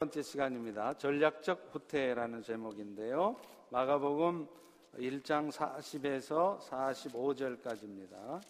[0.00, 0.94] 번째 시간입니다.
[0.94, 3.36] 전략적 후퇴라는 제목인데요.
[3.68, 4.48] 마가복음
[4.96, 8.40] 1장 40에서 45절까지입니다.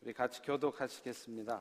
[0.00, 1.60] 우리 같이 교독하시겠습니다.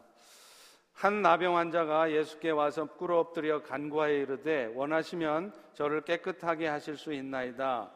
[0.94, 7.92] 한 나병 환자가 예수께 와서 꿇어 엎드려 간구하여 이르되 원하시면 저를 깨끗하게 하실 수 있나이다.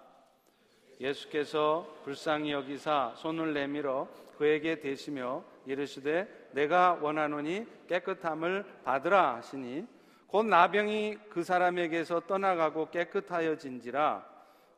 [1.00, 10.01] 예수께서 불쌍히 여기사 손을 내밀어 그에게 대시며 이르시되 내가 원하노니 깨끗함을 받으라 하시니
[10.32, 14.26] 곧 나병이 그 사람에게서 떠나가고 깨끗하여진지라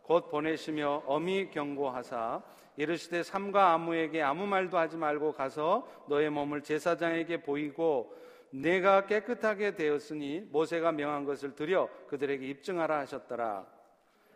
[0.01, 2.41] 곧 보내시며 어미 경고하사
[2.75, 8.17] 이르시되 삼가 아무에게 아무 말도 하지 말고 가서 너의 몸을 제사장에게 보이고
[8.49, 13.67] 내가 깨끗하게 되었으니 모세가 명한 것을 드려 그들에게 입증하라 하셨더라.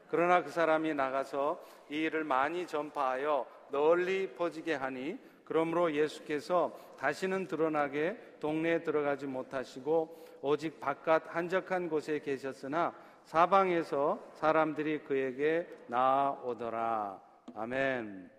[0.10, 1.60] 그러나 그 사람이 나가서
[1.90, 10.80] 이 일을 많이 전파하여 널리 퍼지게 하니 그러므로 예수께서 다시는 드러나게 동네에 들어가지 못하시고 오직
[10.80, 17.22] 바깥 한적한 곳에 계셨으나 사방에서 사람들이 그에게 나오더라.
[17.56, 18.32] 아멘.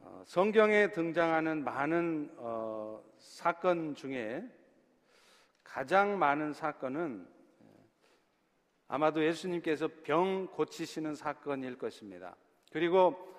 [0.00, 4.42] 어, 성경에 등장하는 많은 어, 사건 중에
[5.62, 7.28] 가장 많은 사건은
[8.88, 12.36] 아마도 예수님께서 병 고치시는 사건일 것입니다.
[12.72, 13.35] 그리고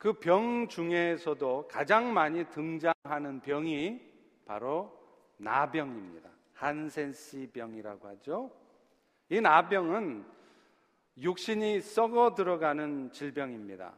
[0.00, 4.00] 그 병 중에서도 가장 많이 등장하는 병이
[4.46, 4.90] 바로
[5.36, 6.30] 나병입니다.
[6.54, 8.50] 한센시 병이라고 하죠.
[9.28, 10.24] 이 나병은
[11.18, 13.92] 육신이 썩어 들어가는 질병입니다.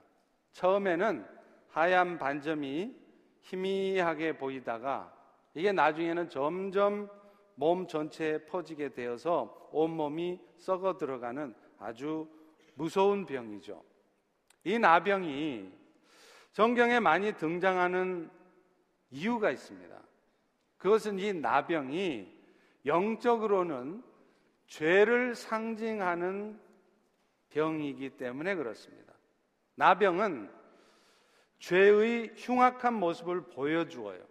[0.51, 1.25] 처음에는
[1.69, 2.97] 하얀 반점이
[3.43, 5.15] 희미하게 보이다가
[5.55, 7.09] 이게 나중에는 점점
[7.55, 12.29] 몸 전체에 퍼지게 되어서 온몸이 썩어 들어가는 아주
[12.75, 13.85] 무서운 병이죠.
[14.65, 15.82] 이 나병이
[16.53, 18.31] 성경에 많이 등장하는
[19.11, 19.97] 이유가 있습니다.
[20.77, 22.31] 그것은 이 나병이
[22.85, 24.03] 영적으로는
[24.67, 26.61] 죄를 상징하는
[27.51, 29.13] 병이기 때문에 그렇습니다.
[29.77, 30.51] 나병은
[31.59, 34.23] 죄의 흉악한 모습을 보여주어요.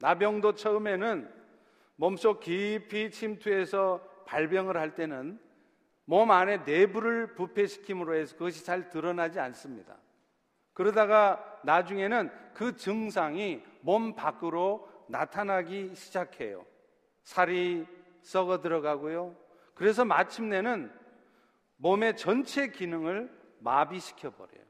[0.00, 1.30] 나병도 처음에는
[1.96, 5.38] 몸속 깊이 침투해서 발병을 할 때는
[6.06, 9.96] 몸 안에 내부를 부패시킴으로 해서 그것이 잘 드러나지 않습니다.
[10.78, 16.64] 그러다가 나중에는 그 증상이 몸 밖으로 나타나기 시작해요.
[17.24, 17.84] 살이
[18.22, 19.34] 썩어 들어가고요.
[19.74, 20.92] 그래서 마침내는
[21.78, 23.28] 몸의 전체 기능을
[23.58, 24.64] 마비시켜 버려요.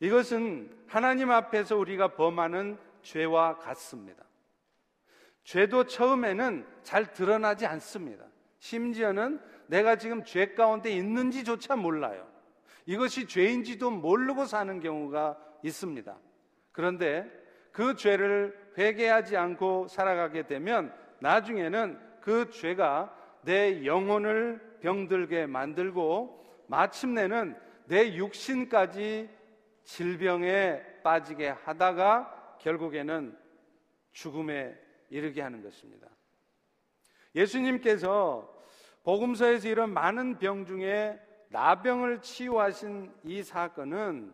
[0.00, 4.22] 이것은 하나님 앞에서 우리가 범하는 죄와 같습니다.
[5.42, 8.26] 죄도 처음에는 잘 드러나지 않습니다.
[8.58, 12.31] 심지어는 내가 지금 죄 가운데 있는지조차 몰라요.
[12.86, 16.16] 이것이 죄인지도 모르고 사는 경우가 있습니다.
[16.72, 17.30] 그런데
[17.70, 27.56] 그 죄를 회개하지 않고 살아가게 되면 나중에는 그 죄가 내 영혼을 병들게 만들고 마침내는
[27.86, 29.28] 내 육신까지
[29.84, 33.36] 질병에 빠지게 하다가 결국에는
[34.12, 34.76] 죽음에
[35.10, 36.08] 이르게 하는 것입니다.
[37.34, 38.48] 예수님께서
[39.02, 41.18] 복음서에서 이런 많은 병 중에
[41.52, 44.32] 나병을 치유하신 이 사건은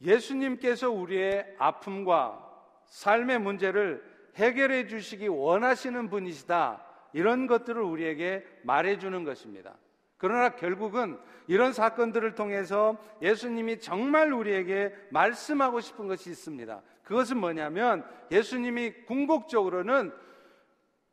[0.00, 2.44] 예수님께서 우리의 아픔과
[2.84, 4.04] 삶의 문제를
[4.36, 6.84] 해결해 주시기 원하시는 분이시다.
[7.14, 9.74] 이런 것들을 우리에게 말해 주는 것입니다.
[10.18, 16.82] 그러나 결국은 이런 사건들을 통해서 예수님이 정말 우리에게 말씀하고 싶은 것이 있습니다.
[17.04, 20.12] 그것은 뭐냐면 예수님이 궁극적으로는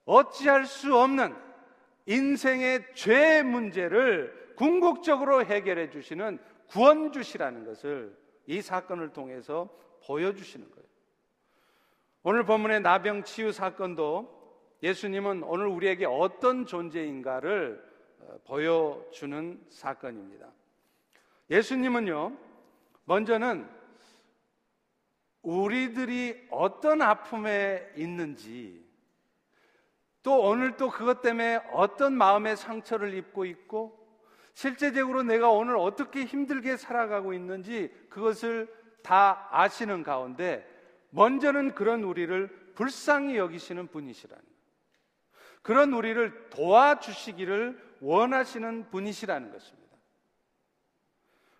[0.06, 1.34] 어찌할 수 없는
[2.06, 9.69] 인생의 죄 문제를 궁극적으로 해결해 주시는 구원주시라는 것을 이 사건을 통해서
[10.06, 10.84] 보여주시는 거예요.
[12.24, 14.44] 오늘 본문의 나병 치유 사건도
[14.81, 20.52] 예수님은 오늘 우리에게 어떤 존재인가를 어, 보여주는 사건입니다.
[21.50, 22.38] 예수님은요,
[23.06, 23.70] 먼저는
[25.41, 28.82] 우리들이 어떤 아픔에 있는지,
[30.23, 33.99] 또 오늘 또 그것 때문에 어떤 마음의 상처를 입고 있고,
[34.53, 40.67] 실제적으로 내가 오늘 어떻게 힘들게 살아가고 있는지 그것을 다 아시는 가운데
[41.09, 44.43] 먼저는 그런 우리를 불쌍히 여기시는 분이시라는
[45.61, 49.97] 그런 우리를 도와주시기를 원하시는 분이시라는 것입니다.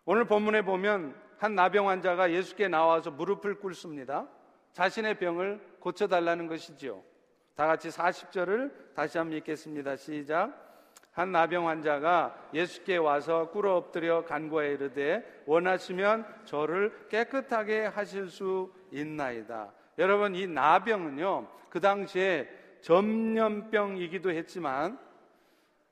[0.06, 4.28] 오늘 본문에 보면 한 나병 환자가 예수께 나와서 무릎을 꿇습니다.
[4.74, 7.04] 자신의 병을 고쳐달라는 것이지요.
[7.56, 9.96] 다 같이 40절을 다시 한번 읽겠습니다.
[9.96, 10.64] 시작.
[11.12, 19.72] 한 나병 환자가 예수께 와서 꿇어 엎드려 간구하여 이르되 원하시면 저를 깨끗하게 하실 수 있나이다.
[20.00, 22.50] 여러분 이 나병은요 그 당시에
[22.82, 24.98] 전염병이기도 했지만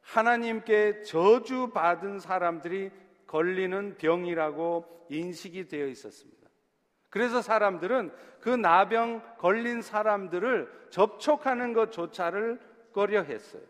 [0.01, 2.89] 하나님께 저주받은 사람들이
[3.27, 6.40] 걸리는 병이라고 인식이 되어 있었습니다.
[7.11, 12.59] 그래서 사람들은 그 나병 걸린 사람들을 접촉하는 것조차를
[12.93, 13.61] 꺼려 했어요.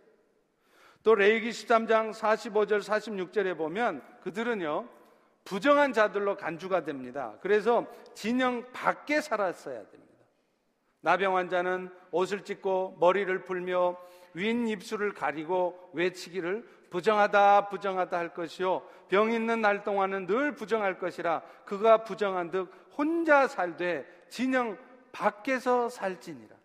[1.03, 4.87] 또 레이기 13장 45절 46절에 보면 그들은요
[5.43, 7.33] 부정한 자들로 간주가 됩니다.
[7.41, 10.01] 그래서 진영 밖에 살았어야 됩니다.
[11.01, 13.97] 나병 환자는 옷을 찢고 머리를 풀며
[14.35, 21.41] 윈 입술을 가리고 외치기를 부정하다 부정하다 할 것이요 병 있는 날 동안은 늘 부정할 것이라
[21.65, 24.77] 그가 부정한 듯 혼자 살되 진영
[25.11, 26.55] 밖에서 살지니라.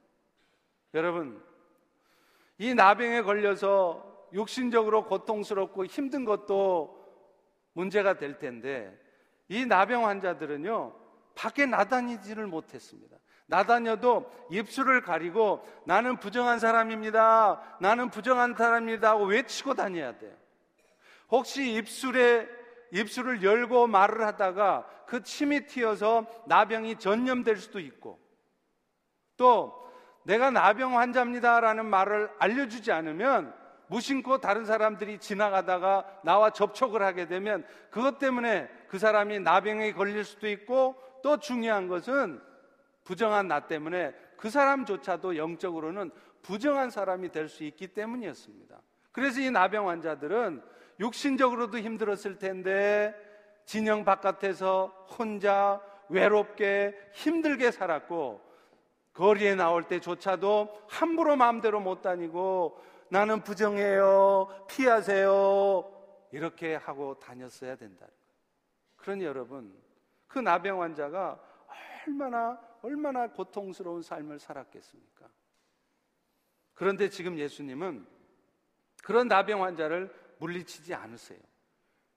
[0.95, 1.43] 여러분
[2.59, 6.97] 이 나병에 걸려서 육신적으로 고통스럽고 힘든 것도
[7.73, 8.99] 문제가 될 텐데
[9.49, 10.95] 이 나병 환자들은요
[11.35, 13.17] 밖에 나다니지를 못했습니다.
[13.47, 17.77] 나다녀도 입술을 가리고 나는 부정한 사람입니다.
[17.81, 20.35] 나는 부정한 사람입니다 하고 외치고 다녀야 돼요.
[21.29, 22.49] 혹시 입술에
[22.93, 28.19] 입술을 열고 말을 하다가 그 침이 튀어서 나병이 전염될 수도 있고
[29.37, 29.87] 또
[30.25, 33.55] 내가 나병 환자입니다라는 말을 알려주지 않으면
[33.89, 40.49] 무심코 다른 사람들이 지나가다가 나와 접촉을 하게 되면 그것 때문에 그 사람이 나병에 걸릴 수도
[40.49, 42.41] 있고 또 중요한 것은
[43.05, 46.11] 부정한 나 때문에 그 사람조차도 영적으로는
[46.43, 48.81] 부정한 사람이 될 수 있기 때문이었습니다.
[49.13, 50.63] 그래서 이 나병 환자들은
[51.01, 53.15] 육신적으로도 힘들었을 텐데
[53.65, 54.87] 진영 바깥에서
[55.19, 58.41] 혼자 외롭게 힘들게 살았고
[59.13, 64.67] 거리에 나올 때조차도 함부로 마음대로 못 다니고 나는 부정해요.
[64.69, 65.93] 피하세요.
[66.33, 68.07] 이렇게 하고 다녔어야 된다.
[68.97, 69.75] 그러니 여러분,
[70.27, 71.41] 그 나병 환자가
[72.07, 75.27] 얼마나 얼마나 고통스러운 삶을 살았겠습니까?
[76.75, 78.07] 그런데 지금 예수님은
[79.03, 81.39] 그런 나병 환자를 물리치지 않으세요.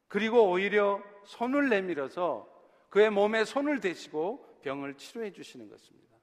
[0.07, 2.47] 그리고 오히려 손을 내밀어서
[2.89, 6.17] 그의 몸에 손을 대시고 병을 치료해 주시는 것입니다.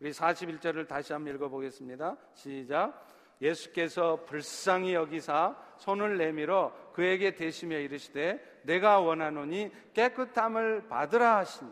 [0.00, 2.16] 우리 41절을 다시 한번 읽어보겠습니다.
[2.34, 3.06] 시작.
[3.42, 11.70] 예수께서 불쌍히 여기사 손을 내밀어 그에게 대시며 이르시되 내가 원하노니 깨끗함을 받으라 하시니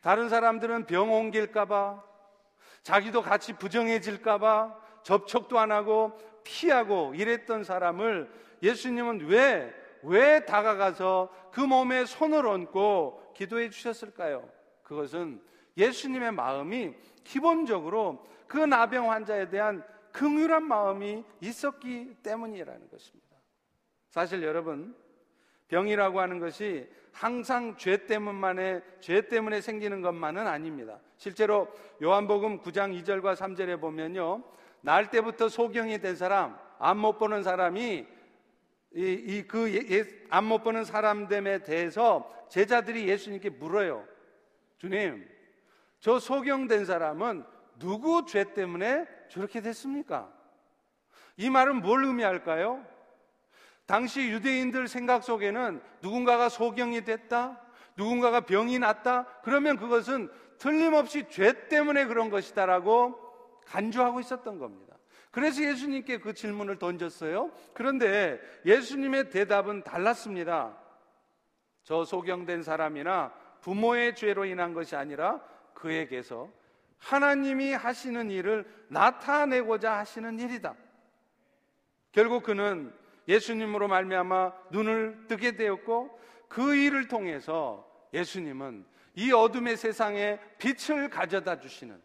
[0.00, 2.04] 다른 사람들은 병 옮길까봐
[2.82, 8.30] 자기도 같이 부정해질까봐 접촉도 안 하고 피하고 이랬던 사람을
[8.62, 14.48] 예수님은 왜, 왜 다가가서 그 몸에 손을 얹고 기도해 주셨을까요?
[14.82, 15.40] 그것은
[15.76, 23.36] 예수님의 마음이 기본적으로 그 나병 환자에 대한 긍휼한 마음이 있었기 때문이라는 것입니다.
[24.08, 24.96] 사실 여러분,
[25.68, 30.98] 병이라고 하는 것이 항상 죄 때문만에 죄 때문에 생기는 것만은 아닙니다.
[31.16, 31.68] 실제로
[32.02, 34.42] 요한복음 9장 2절과 3절에 보면요.
[34.80, 38.06] 날 때부터 소경이 된 사람, 안못 보는 사람이
[38.92, 44.04] 이그 안 못 보는 사람됨에 대해서 제자들이 예수님께 물어요.
[44.78, 45.28] 주님,
[46.00, 47.44] 저 소경된 사람은
[47.78, 50.32] 누구 죄 때문에 저렇게 됐습니까?
[51.36, 52.84] 이 말은 뭘 의미할까요?
[53.86, 57.60] 당시 유대인들 생각 속에는 누군가가 소경이 됐다,
[57.96, 63.18] 누군가가 병이 났다, 그러면 그것은 틀림없이 죄 때문에 그런 것이다라고
[63.66, 64.89] 간주하고 있었던 겁니다.
[65.30, 67.52] 그래서 예수님께 그 질문을 던졌어요.
[67.72, 70.76] 그런데 예수님의 대답은 달랐습니다.
[71.84, 75.40] 저 소경된 사람이나 부모의 죄로 인한 것이 아니라
[75.74, 76.50] 그에게서
[76.98, 80.74] 하나님이 하시는 일을 나타내고자 하시는 일이다.
[82.12, 82.92] 결국 그는
[83.28, 86.18] 예수님으로 말미암아 눈을 뜨게 되었고
[86.48, 88.84] 그 일을 통해서 예수님은
[89.14, 92.00] 이 어둠의 세상에 빛을 가져다 주시는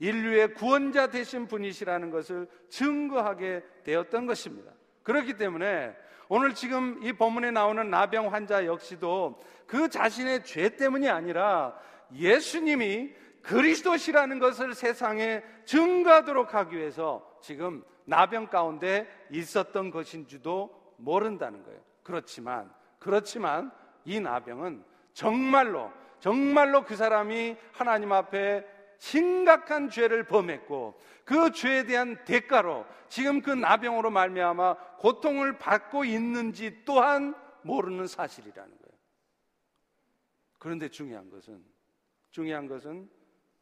[0.00, 4.72] 인류의 구원자 되신 분이시라는 것을 증거하게 되었던 것입니다.
[5.02, 5.94] 그렇기 때문에
[6.28, 11.78] 오늘 지금 이 본문에 나오는 나병 환자 역시도 그 자신의 죄 때문이 아니라
[12.12, 21.80] 예수님이 그리스도시라는 것을 세상에 증거하도록 하기 위해서 지금 나병 가운데 있었던 것인지도 모른다는 거예요.
[22.02, 23.70] 그렇지만, 그렇지만
[24.04, 28.64] 이 나병은 정말로, 정말로 그 사람이 하나님 앞에
[29.00, 37.34] 심각한 죄를 범했고 그 죄에 대한 대가로 지금 그 나병으로 말미암아 고통을 받고 있는지 또한
[37.62, 38.98] 모르는 사실이라는 거예요.
[40.58, 41.64] 그런데 중요한 것은
[42.30, 43.10] 중요한 것은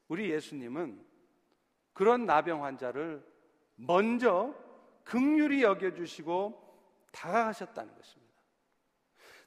[0.09, 1.07] 우리 예수님은
[1.93, 3.25] 그런 나병 환자를
[3.77, 4.53] 먼저
[5.05, 6.65] 극률이 여겨 주시고
[7.13, 8.35] 다가가셨다는 것입니다.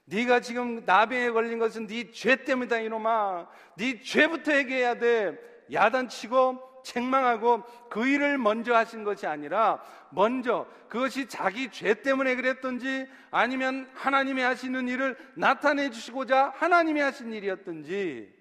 [0.06, 3.48] 네가 지금 나병에 걸린 것은 네 죄 때문이다 이놈아.
[3.76, 5.51] 네 죄부터 얘기해야 돼.
[5.72, 13.88] 야단치고 책망하고 그 일을 먼저 하신 것이 아니라 먼저 그것이 자기 죄 때문에 그랬던지 아니면
[13.94, 18.32] 하나님이 하시는 일을 나타내 주시고자 하나님이 하신 일이었던지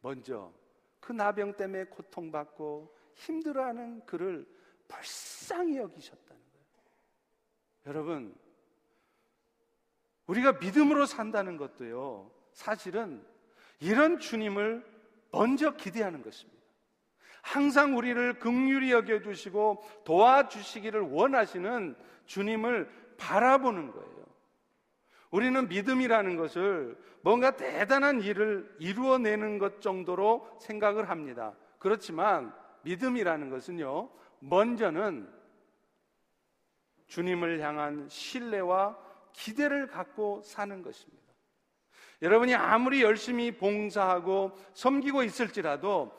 [0.00, 0.52] 먼저
[1.00, 4.46] 그 나병 때문에 고통받고 힘들어하는 그를
[4.88, 6.66] 불쌍히 여기셨다는 거예요.
[7.86, 8.34] 여러분,
[10.26, 13.24] 우리가 믿음으로 산다는 것도요, 사실은
[13.80, 14.84] 이런 주님을
[15.32, 16.59] 먼저 기대하는 것입니다.
[17.42, 24.20] 항상 우리를 극률히 여겨 주시고 도와주시기를 원하시는 주님을 바라보는 거예요.
[25.30, 31.54] 우리는 믿음이라는 것을 뭔가 대단한 일을 이루어내는 것 정도로 생각을 합니다.
[31.78, 35.28] 그렇지만 믿음이라는 것은요, 먼저는
[37.06, 38.96] 주님을 향한 신뢰와
[39.32, 41.20] 기대를 갖고 사는 것입니다.
[42.22, 46.12] 여러분이 아무리 열심히 봉사하고 섬기고 있을지라도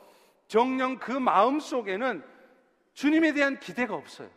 [0.52, 2.22] 정령 그 마음 속에는
[2.92, 4.28] 주님에 대한 기대가 없어요.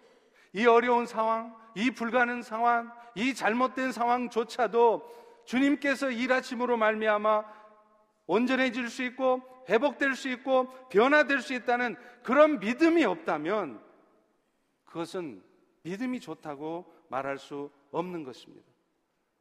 [0.53, 7.43] 이 어려운 상황, 이 불가능 상황, 이 잘못된 상황조차도 주님께서 일하심으로 말미암아
[8.27, 13.83] 온전해질 수 있고 회복될 수 있고 변화될 수 있다는 그런 믿음이 없다면
[14.85, 15.43] 그것은
[15.83, 18.65] 믿음이 좋다고 말할 수 없는 것입니다.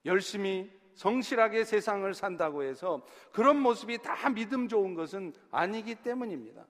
[0.07, 6.65] 열심히 성실하게 세상을 산다고 해서 그런 모습이 다 믿음 좋은 것은 아니기 때문입니다.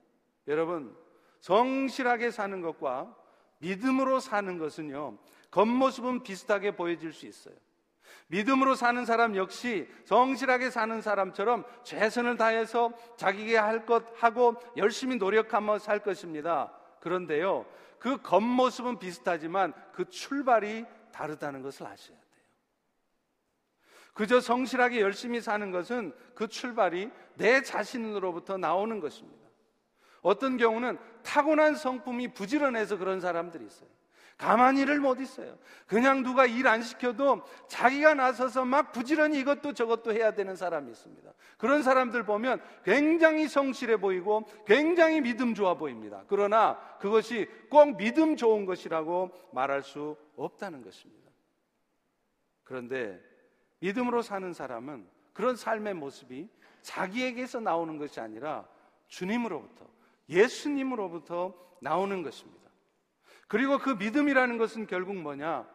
[0.48, 0.96] 여러분,
[1.40, 3.14] 성실하게 사는 것과
[3.58, 5.18] 믿음으로 사는 것은요,
[5.50, 7.54] 겉모습은 비슷하게 보여질 수 있어요.
[8.28, 15.78] 믿음으로 사는 사람 역시 성실하게 사는 사람처럼 최선을 다해서 자기가 할 것 하고 열심히 노력하며
[15.78, 16.72] 살 것입니다.
[17.00, 17.66] 그런데요,
[17.98, 22.23] 그 겉모습은 비슷하지만 그 출발이 다르다는 것을 아셔야 돼요.
[24.14, 29.44] 그저 성실하게 열심히 사는 것은 그 출발이 내 자신으로부터 나오는 것입니다.
[30.22, 33.88] 어떤 경우는 타고난 성품이 부지런해서 그런 사람들이 있어요.
[34.38, 35.56] 가만히를 못 있어요.
[35.86, 41.32] 그냥 누가 일 안 시켜도 자기가 나서서 막 부지런히 이것도 저것도 해야 되는 사람이 있습니다.
[41.58, 46.24] 그런 사람들 보면 굉장히 성실해 보이고 굉장히 믿음 좋아 보입니다.
[46.26, 51.30] 그러나 그것이 꼭 믿음 좋은 것이라고 말할 수 없다는 것입니다.
[52.64, 53.20] 그런데
[53.84, 56.48] 믿음으로 사는 사람은 그런 삶의 모습이
[56.80, 58.66] 자기에게서 나오는 것이 아니라
[59.08, 59.86] 주님으로부터,
[60.28, 62.70] 예수님으로부터 나오는 것입니다.
[63.46, 65.68] 그리고 그 믿음이라는 것은 결국 뭐냐?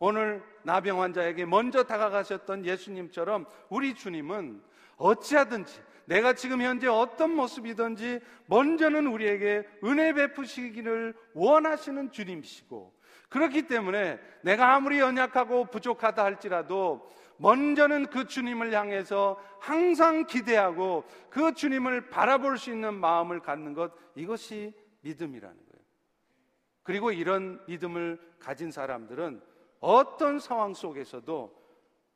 [0.00, 4.60] 오늘 나병 환자에게 먼저 다가가셨던 예수님처럼 우리 주님은
[4.96, 12.92] 어찌하든지 내가 지금 현재 어떤 모습이든지 먼저는 우리에게 은혜 베푸시기를 원하시는 주님이시고
[13.28, 17.08] 그렇기 때문에 내가 아무리 연약하고 부족하다 할지라도
[17.42, 24.72] 먼저는 그 주님을 향해서 항상 기대하고 그 주님을 바라볼 수 있는 마음을 갖는 것 이것이
[25.00, 25.84] 믿음이라는 거예요.
[26.84, 29.42] 그리고 이런 믿음을 가진 사람들은
[29.80, 31.52] 어떤 상황 속에서도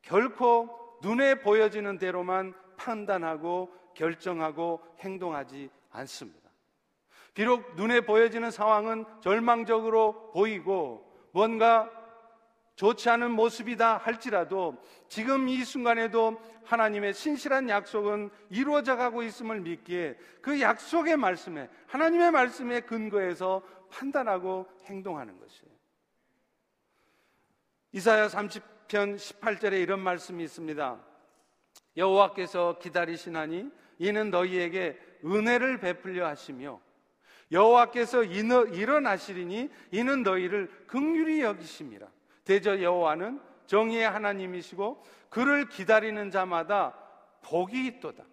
[0.03, 6.51] 결코 눈에 보여지는 대로만 판단하고 결정하고 행동하지 않습니다.
[7.35, 11.91] 비록 눈에 보여지는 상황은 절망적으로 보이고 뭔가
[12.77, 14.77] 좋지 않은 모습이다 할지라도
[15.09, 22.81] 지금 이 순간에도 하나님의 신실한 약속은 이루어져 가고 있음을 믿기에 그 약속의 말씀에 하나님의 말씀에
[22.81, 25.73] 근거해서 판단하고 행동하는 것이에요.
[27.93, 31.01] 이사야 30편 18절에 이런 말씀이 있습니다.
[31.97, 36.79] 여호와께서 기다리시나니 이는 너희에게 은혜를 베풀려 하시며
[37.51, 42.16] 여호와께서 일어나시리니 이는 너희를 극률히 여기심이라.
[42.47, 46.97] 대저 여호와는 정의의 하나님이시고 그를 기다리는 자마다
[47.43, 48.25] 복이 있도다.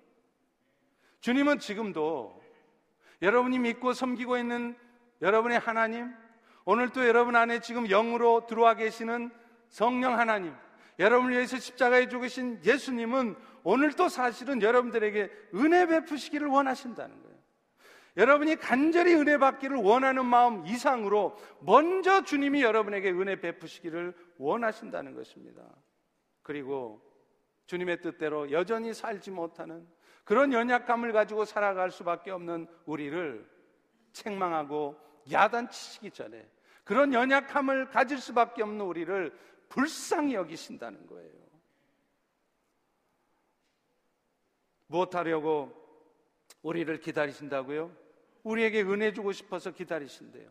[1.20, 2.41] 주님은 지금도
[3.22, 4.77] 여러분이 믿고 섬기고 있는
[5.22, 6.13] 여러분의 하나님,
[6.63, 9.32] 오늘 또 여러분 안에 지금 영으로 들어와 계시는
[9.70, 10.53] 성령 하나님,
[11.00, 17.32] 여러분을 위해서 십자가에 죽으신 예수님은 오늘 또 사실은 여러분들에게 은혜 베푸시기를 원하신다는 거예요.
[18.15, 25.63] 여러분이 간절히 은혜 받기를 원하는 마음 이상으로 먼저 주님이 여러분에게 은혜 베푸시기를 원하신다는 것입니다.
[26.43, 27.01] 그리고
[27.65, 29.88] 주님의 뜻대로 여전히 살지 못하는
[30.24, 33.50] 그런 연약감을 가지고 살아갈 수밖에 없는 우리를
[34.13, 34.96] 책망하고
[35.32, 36.48] 야단치시기 전에
[36.84, 39.38] 그런 연약함을 가질 수밖에 없는 우리를
[39.70, 41.32] 불쌍히 여기신다는 거예요.
[44.88, 45.74] 무엇하려고
[46.62, 48.02] 우리를 기다리신다고요?
[48.43, 50.50] 우리에게 은혜 주고 싶어서 기다리신대요.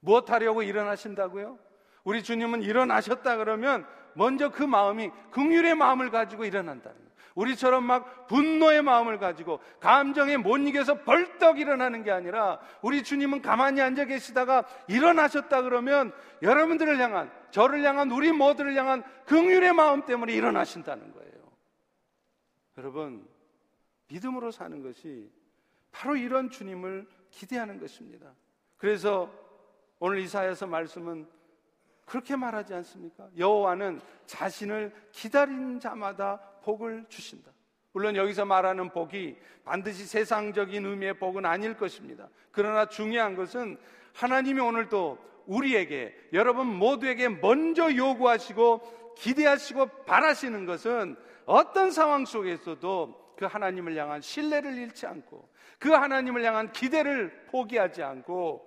[0.00, 1.58] 무엇 하려고 일어나신다고요?
[2.04, 7.12] 우리 주님은 일어나셨다 그러면 먼저 그 마음이 긍휼의 마음을 가지고 일어난다는 거예요.
[7.34, 13.80] 우리처럼 막 분노의 마음을 가지고 감정에 못 이겨서 벌떡 일어나는 게 아니라 우리 주님은 가만히
[13.80, 16.12] 앉아 계시다가 일어나셨다 그러면
[16.42, 21.32] 여러분들을 향한 저를 향한 우리 모두를 향한 긍휼의 마음 때문에 일어나신다는 거예요.
[22.78, 23.26] 여러분
[24.08, 25.30] 믿음으로 사는 것이
[25.90, 28.32] 바로 이런 주님을 기대하는 것입니다.
[28.76, 29.32] 그래서
[29.98, 31.26] 오늘 이사야서 말씀은
[32.04, 33.28] 그렇게 말하지 않습니까?
[33.36, 37.50] 여호와는 자신을 기다린 자마다 복을 주신다.
[37.92, 42.28] 물론 여기서 말하는 복이 반드시 세상적인 의미의 복은 아닐 것입니다.
[42.50, 43.78] 그러나 중요한 것은
[44.14, 53.96] 하나님이 오늘도 우리에게 여러분 모두에게 먼저 요구하시고 기대하시고 바라시는 것은 어떤 상황 속에서도 그 하나님을
[53.96, 58.64] 향한 신뢰를 잃지 않고 그 하나님을 향한 기대를 포기하지 않고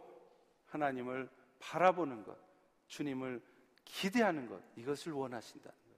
[0.65, 1.29] 하나님을
[1.59, 2.37] 바라보는 것,
[2.87, 3.41] 주님을
[3.85, 5.97] 기대하는 것, 이것을 원하신다는 거예요.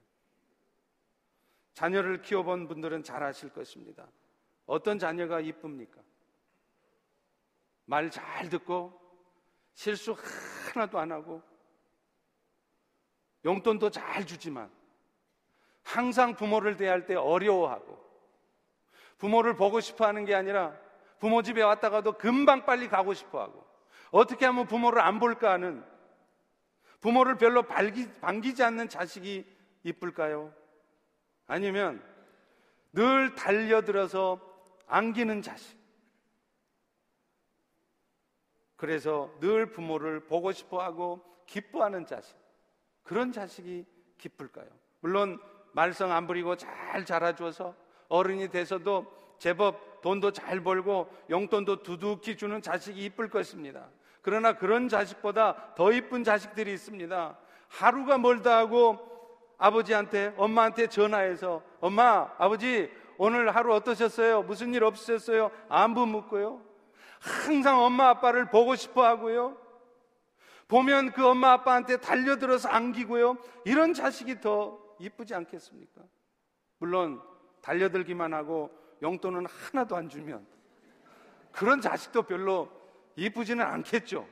[1.72, 4.06] 자녀를 키워본 분들은 잘 아실 것입니다.
[4.64, 6.00] 어떤 자녀가 이쁩니까?
[7.84, 8.96] 말 잘 듣고
[9.74, 10.14] 실수
[10.72, 11.42] 하나도 안 하고
[13.44, 14.70] 용돈도 잘 주지만
[15.82, 18.07] 항상 부모를 대할 때 어려워하고
[19.18, 20.74] 부모를 보고 싶어 하는 게 아니라
[21.18, 23.66] 부모 집에 왔다가도 금방 빨리 가고 싶어 하고
[24.10, 25.84] 어떻게 하면 부모를 안 볼까 하는
[27.00, 29.44] 부모를 별로 발기, 반기지 않는 자식이
[29.84, 30.52] 이쁠까요?
[31.46, 32.02] 아니면
[32.92, 34.40] 늘 달려들어서
[34.86, 35.78] 안기는 자식.
[38.76, 42.36] 그래서 늘 부모를 보고 싶어 하고 기뻐하는 자식.
[43.02, 43.86] 그런 자식이
[44.18, 44.68] 기쁠까요?
[45.00, 45.40] 물론
[45.72, 47.74] 말썽 안 부리고 잘 자라줘서
[48.08, 49.06] 어른이 돼서도
[49.38, 53.88] 제법 돈도 잘 벌고 용돈도 두둑히 주는 자식이 이쁠 것입니다.
[54.22, 57.38] 그러나 그런 자식보다 더 이쁜 자식들이 있습니다.
[57.68, 58.98] 하루가 멀다 하고
[59.58, 64.42] 아버지한테, 엄마한테 전화해서 엄마, 아버지, 오늘 하루 어떠셨어요?
[64.42, 65.50] 무슨 일 없으셨어요?
[65.68, 66.62] 안부 묻고요.
[67.20, 69.56] 항상 엄마 아빠를 보고 싶어 하고요.
[70.68, 73.38] 보면 그 엄마 아빠한테 달려들어서 안기고요.
[73.64, 76.02] 이런 자식이 더 이쁘지 않겠습니까?
[76.78, 77.20] 물론
[77.62, 78.70] 달려들기만 하고
[79.02, 80.46] 용돈은 하나도 안 주면
[81.52, 82.70] 그런 자식도 별로
[83.16, 84.26] 이쁘지는 않겠죠.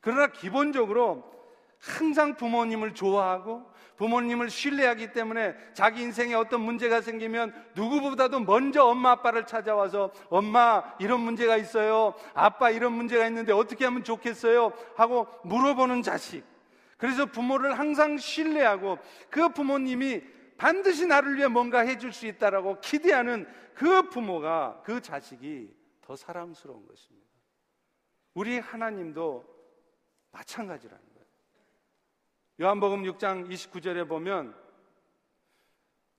[0.00, 1.30] 그러나 기본적으로
[1.78, 9.46] 항상 부모님을 좋아하고 부모님을 신뢰하기 때문에 자기 인생에 어떤 문제가 생기면 누구보다도 먼저 엄마 아빠를
[9.46, 12.14] 찾아와서 엄마 이런 문제가 있어요.
[12.34, 14.72] 아빠 이런 문제가 있는데 어떻게 하면 좋겠어요?
[14.96, 16.44] 하고 물어보는 자식.
[16.96, 20.22] 그래서 부모를 항상 신뢰하고 그 부모님이
[20.62, 27.26] 반드시 나를 위해 뭔가 해줄 수 있다라고 기대하는 그 부모가 그 자식이 더 사랑스러운 것입니다.
[28.34, 29.44] 우리 하나님도
[30.30, 31.26] 마찬가지라는 거예요.
[32.60, 34.54] 요한복음 6장 29절에 보면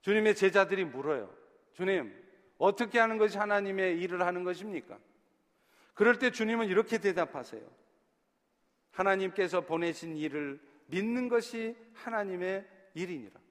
[0.01, 1.33] 주님의 제자들이 물어요.
[1.71, 2.13] 주님,
[2.57, 4.99] 어떻게 하는 것이 하나님의 일을 하는 것입니까?
[5.93, 7.63] 그럴 때 주님은 이렇게 대답하세요.
[8.91, 13.42] 하나님께서 보내신 일을 믿는 것이 하나님의 일이니라.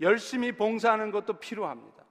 [0.00, 2.04] 열심히 봉사하는 것도 필요합니다.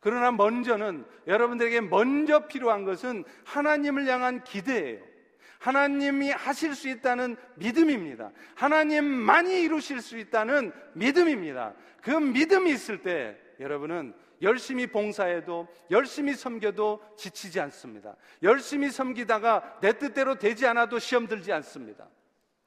[0.00, 5.10] 그러나 먼저는 여러분들에게 먼저 필요한 것은 하나님을 향한 기대예요.
[5.58, 8.32] 하나님이 하실 수 있다는 믿음입니다.
[8.54, 11.74] 하나님만이 이루실 수 있다는 믿음입니다.
[12.00, 18.16] 그 믿음이 있을 때 여러분은 열심히 봉사해도 열심히 섬겨도 지치지 않습니다.
[18.42, 22.08] 열심히 섬기다가 내 뜻대로 되지 않아도 시험 들지 않습니다.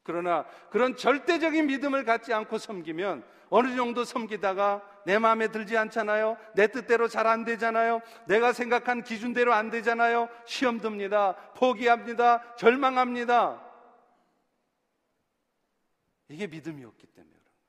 [0.04, 6.38] 그러나 그런 절대적인 믿음을 갖지 않고 섬기면 어느 정도 섬기다가 내 마음에 들지 않잖아요.
[6.56, 8.02] 내 뜻대로 잘 안 되잖아요.
[8.28, 10.28] 내가 생각한 기준대로 안 되잖아요.
[10.46, 11.36] 시험 듭니다.
[11.56, 12.56] 포기합니다.
[12.56, 13.64] 절망합니다.
[16.30, 17.64] 이게 믿음이었기 때문에 그런 거예요.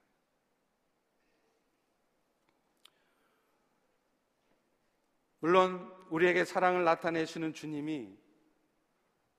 [5.41, 8.17] 물론 우리에게 사랑을 나타내시는 주님이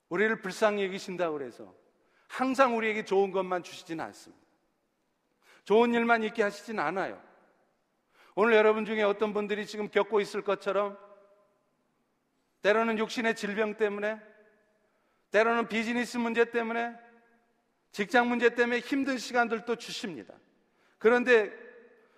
[0.09, 1.84] 우리를 불쌍히 여기신다고 그래서
[2.27, 4.45] 항상 우리에게 좋은 것만 주시진 않습니다.
[5.63, 7.21] 좋은 일만 있게 하시진 않아요.
[8.35, 10.97] 오늘 여러분 중에 어떤 분들이 지금 겪고 있을 것처럼
[12.61, 14.19] 때로는 육신의 질병 때문에
[15.31, 16.95] 때로는 비즈니스 문제 때문에
[17.91, 20.33] 직장 문제 때문에 힘든 시간들도 주십니다.
[20.97, 21.51] 그런데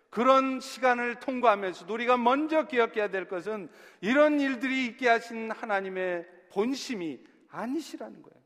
[0.10, 3.70] 그런 시간을 통과하면서 우리가 먼저 기억해야 될 것은
[4.02, 8.38] 이런 일들이 있게 하신 하나님의 본심이 아니시라는 거예요.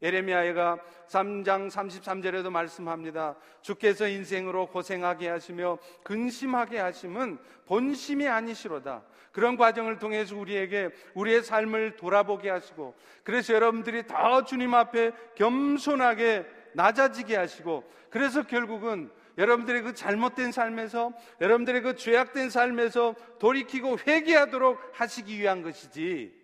[0.00, 3.36] 예레미야가 3장 33절에도 말씀합니다.
[3.62, 9.02] 주께서 인생으로 고생하게 하시며 근심하게 하심은 본심이 아니시로다.
[9.32, 17.36] 그런 과정을 통해서 우리에게 우리의 삶을 돌아보게 하시고 그래서 여러분들이 더 주님 앞에 겸손하게 낮아지게
[17.36, 25.62] 하시고 그래서 결국은 여러분들의 그 잘못된 삶에서 여러분들의 그 죄악된 삶에서 돌이키고 회개하도록 하시기 위한
[25.62, 26.36] 것이지.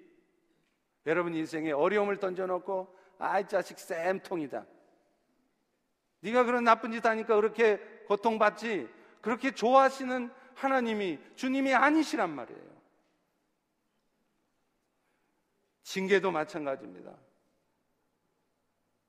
[1.07, 4.66] 여러분 인생에 어려움을 던져놓고 아이 자식 쌤통이다.
[6.20, 8.88] 네가 그런 나쁜 짓 하니까 그렇게 고통받지.
[9.20, 12.74] 그렇게 좋아하시는 하나님이 주님이 아니시란 말이에요.
[15.83, 17.14] 징계도 마찬가지입니다.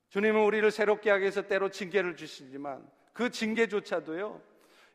[0.10, 4.42] 주님은 우리를 새롭게 하기 위해서 때로 징계를 주시지만 그 징계조차도요,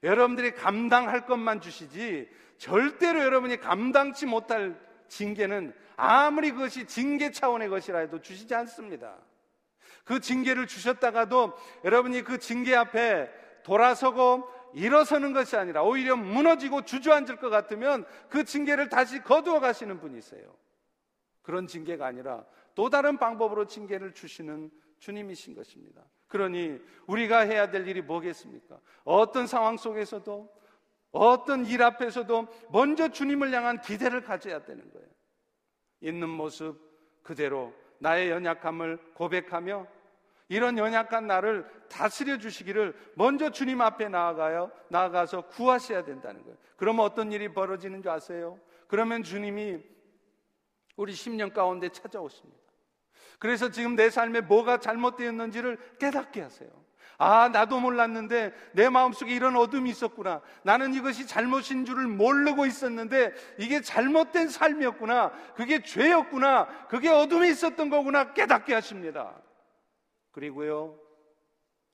[0.03, 4.79] 여러분들이 감당할 것만 주시지 절대로 여러분이 감당치 못할
[5.11, 9.19] 징계는 아무리 그것이 징계 차원의 것이라 해도 주시지 않습니다.
[10.05, 11.53] 그 징계를 주셨다가도
[11.85, 13.31] 여러분이 그 징계 앞에
[13.63, 20.57] 돌아서고 일어서는 것이 아니라 오히려 무너지고 주저앉을 것 같으면 그 징계를 다시 거두어 가시는 분이세요.
[21.43, 22.45] 그런 징계가 아니라
[22.75, 24.71] 또 다른 방법으로 징계를 주시는
[25.01, 26.03] 주님이신 것입니다.
[26.29, 28.79] 그러니 우리가 해야 될 일이 뭐겠습니까?
[29.05, 30.61] 어떤 상황 속에서도
[31.13, 35.07] 어떤 일 앞에서도 먼저 주님을 향한 기대를 가져야 되는 거예요.
[36.01, 36.79] 있는 모습
[37.23, 39.87] 그대로 나의 연약함을 고백하며
[40.49, 44.73] 이런 연약한 나를 다스려 주시기를 먼저 주님 앞에 나아가요.
[44.89, 46.57] 나아가서 구하셔야 된다는 거예요.
[46.77, 48.59] 그러면 어떤 일이 벌어지는 줄 아세요?
[48.89, 49.79] 그러면 주님이
[50.97, 52.61] 우리 10년 가운데 찾아오십니다.
[53.39, 56.69] 그래서 지금 내 삶에 뭐가 잘못되었는지를 깨닫게 하세요.
[57.23, 60.41] 아, 나도 몰랐는데 내 마음속에 이런 어둠이 있었구나.
[60.63, 65.31] 나는 이것이 잘못인 줄을 모르고 있었는데 이게 잘못된 삶이었구나.
[65.55, 66.87] 그게 죄였구나.
[66.89, 68.33] 그게 어둠이 있었던 거구나.
[68.33, 69.39] 깨닫게 하십니다.
[70.33, 70.99] 그리고요,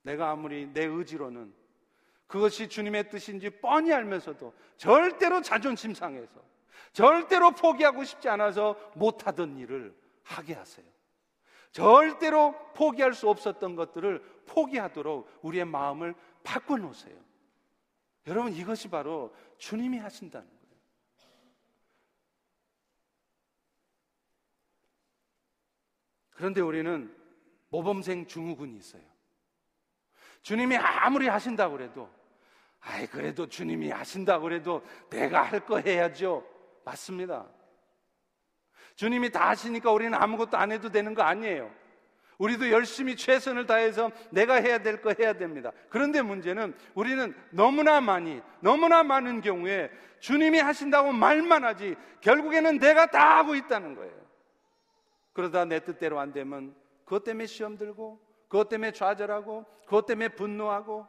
[0.02, 1.52] 내가 아무리 내 의지로는
[2.28, 6.40] 그것이 주님의 뜻인지 뻔히 알면서도 절대로 자존심 상해서
[6.92, 10.86] 절대로 포기하고 싶지 않아서 못하던 일을 하게 하세요.
[11.72, 17.16] 절대로 포기할 수 없었던 것들을 포기하도록 우리의 마음을 바꿔놓으세요.
[18.26, 20.56] 여러분, 이것이 바로 주님이 하신다는 거예요.
[26.30, 27.14] 그런데 우리는
[27.68, 29.02] 모범생 중후군이 있어요.
[30.42, 32.10] 주님이 아무리 하신다고 그래도,
[32.80, 36.46] 아이, 그래도 주님이 하신다고 그래도 내가 할 거 해야죠.
[36.84, 37.48] 맞습니다.
[38.94, 41.74] 주님이 다 하시니까 우리는 아무것도 안 해도 되는 거 아니에요.
[42.38, 45.72] 우리도 열심히 최선을 다해서 내가 해야 될 거 해야 됩니다.
[45.88, 53.38] 그런데 문제는 우리는 너무나 많이, 너무나 많은 경우에 주님이 하신다고 말만 하지 결국에는 내가 다
[53.38, 54.14] 하고 있다는 거예요.
[55.32, 61.06] 그러다 내 뜻대로 안 되면 그것 때문에 시험 들고, 그것 때문에 좌절하고, 그것 때문에 분노하고,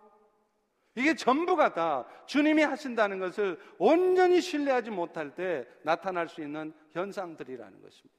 [0.95, 8.17] 이게 전부가 다 주님이 하신다는 것을 온전히 신뢰하지 못할 때 나타날 수 있는 현상들이라는 것입니다.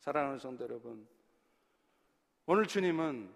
[0.00, 1.06] 사랑하는 성도 여러분,
[2.46, 3.30] 오늘 주님은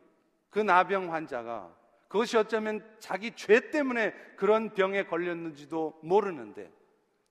[0.51, 1.75] 그 나병 환자가
[2.09, 6.71] 그것이 어쩌면 자기 죄 때문에 그런 병에 걸렸는지도 모르는데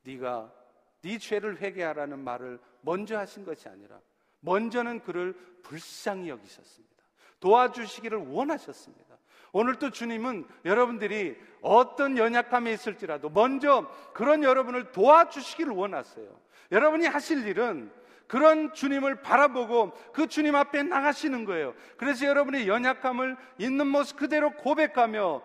[0.03, 0.53] 네가
[1.01, 3.99] 네 죄를 회개하라는 말을 먼저 하신 것이 아니라
[4.39, 7.03] 먼저는 그를 불쌍히 여기셨습니다.
[7.39, 9.17] 도와주시기를 원하셨습니다.
[9.51, 16.27] 오늘 또 주님은 여러분들이 어떤 연약함에 있을지라도 먼저 그런 여러분을 도와주시기를 원하세요.
[16.71, 17.91] 여러분이 하실 일은
[18.27, 21.73] 그런 주님을 바라보고 그 주님 앞에 나가시는 거예요.
[21.97, 25.41] 그래서 여러분의 연약함을 있는 모습 그대로 고백하며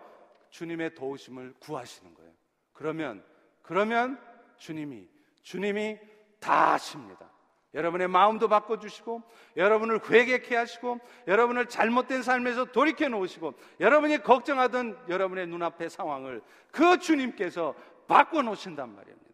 [0.49, 2.31] 주님의 도우심을 구하시는 거예요.
[2.73, 3.23] 그러면,
[3.61, 4.19] 그러면
[4.57, 5.07] 주님이,
[5.41, 5.97] 주님이
[6.39, 7.31] 다 하십니다.
[7.73, 9.23] 여러분의 마음도 바꿔주시고,
[9.57, 17.73] 여러분을 회개케 하시고, 여러분을 잘못된 삶에서 돌이켜 놓으시고, 여러분이 걱정하던 여러분의 눈앞의 상황을 그 주님께서
[18.07, 19.32] 바꿔 놓으신단 말입니다.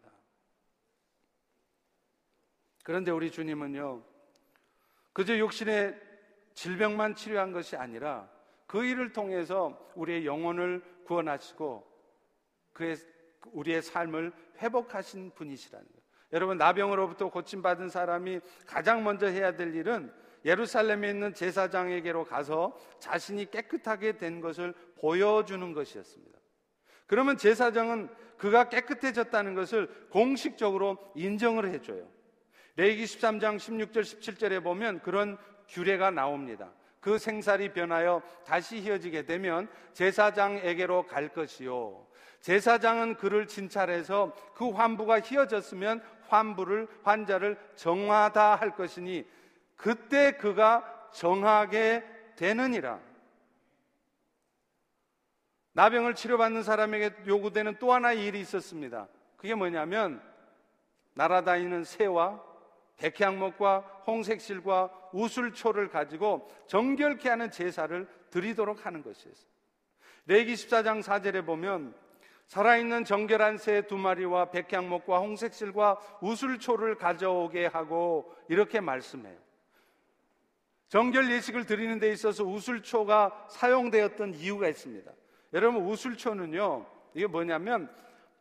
[2.82, 4.02] 그런데 우리 주님은요,
[5.12, 6.00] 그저 육신의
[6.54, 8.28] 질병만 치료한 것이 아니라
[8.66, 11.86] 그 일을 통해서 우리의 영혼을 구원하시고
[12.72, 12.96] 그의
[13.52, 16.00] 우리의 삶을 회복하신 분이시라는 거예요.
[16.32, 20.12] 여러분 나병으로부터 고침받은 사람이 가장 먼저 해야 될 일은
[20.44, 26.38] 예루살렘에 있는 제사장에게로 가서 자신이 깨끗하게 된 것을 보여주는 것이었습니다.
[27.06, 32.08] 그러면 제사장은 그가 깨끗해졌다는 것을 공식적으로 인정을 해줘요.
[32.76, 35.36] 레이기 13장 16절 17절에 보면 그런
[35.68, 36.70] 규례가 나옵니다.
[37.00, 42.06] 그 생살이 변하여 다시 휘어지게 되면 제사장에게로 갈 것이요.
[42.40, 49.26] 제사장은 그를 진찰해서 그 환부가 휘어졌으면 환부를 환자를 정하다 할 것이니
[49.76, 52.04] 그때 그가 정하게
[52.36, 53.00] 되느니라.
[55.72, 59.08] 나병을 치료받는 사람에게 요구되는 또 하나의 일이 있었습니다.
[59.36, 60.22] 그게 뭐냐면
[61.14, 62.49] 날아다니는 새와
[63.00, 69.50] 백향목과 홍색실과 우술초를 가지고 정결케 하는 제사를 드리도록 하는 것이었어요.
[70.26, 71.94] 레기 14장 4절에 보면
[72.46, 79.38] 살아있는 정결한 새 두 마리와 백향목과 홍색실과 우슬초를 가져오게 하고 이렇게 말씀해요.
[80.88, 85.10] 정결 예식을 드리는 데 있어서 우슬초가 사용되었던 이유가 있습니다.
[85.52, 86.86] 여러분 우슬초는요.
[87.14, 87.88] 이게 뭐냐면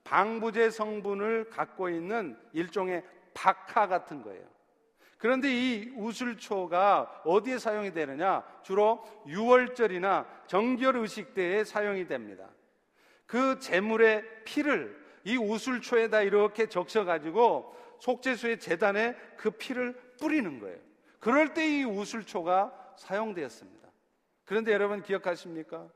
[0.03, 4.47] 방부제 성분을 갖고 있는 일종의 박하 같은 거예요.
[5.17, 8.43] 그런데 이 우슬초가 어디에 사용이 되느냐?
[8.63, 12.49] 주로 6월절이나 정결 의식 때에 사용이 됩니다.
[13.25, 20.77] 그 재물의 피를 이 우슬초에다 이렇게 적셔 가지고 속죄수의 재단에 그 피를 뿌리는 거예요.
[21.19, 23.89] 그럴 때 이 우슬초가 사용되었습니다.
[24.45, 25.87] 그런데 여러분 기억하십니까?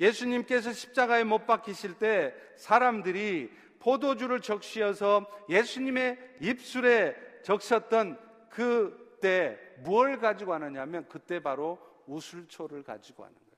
[0.00, 3.50] 예수님께서 십자가에 못 박히실 때 사람들이
[3.84, 8.18] 포도주를 적시어서 예수님의 입술에 적셨던
[8.48, 13.52] 그때 뭘 가지고 하느냐면 그때 바로 우슬초를 가지고 하는 거예요.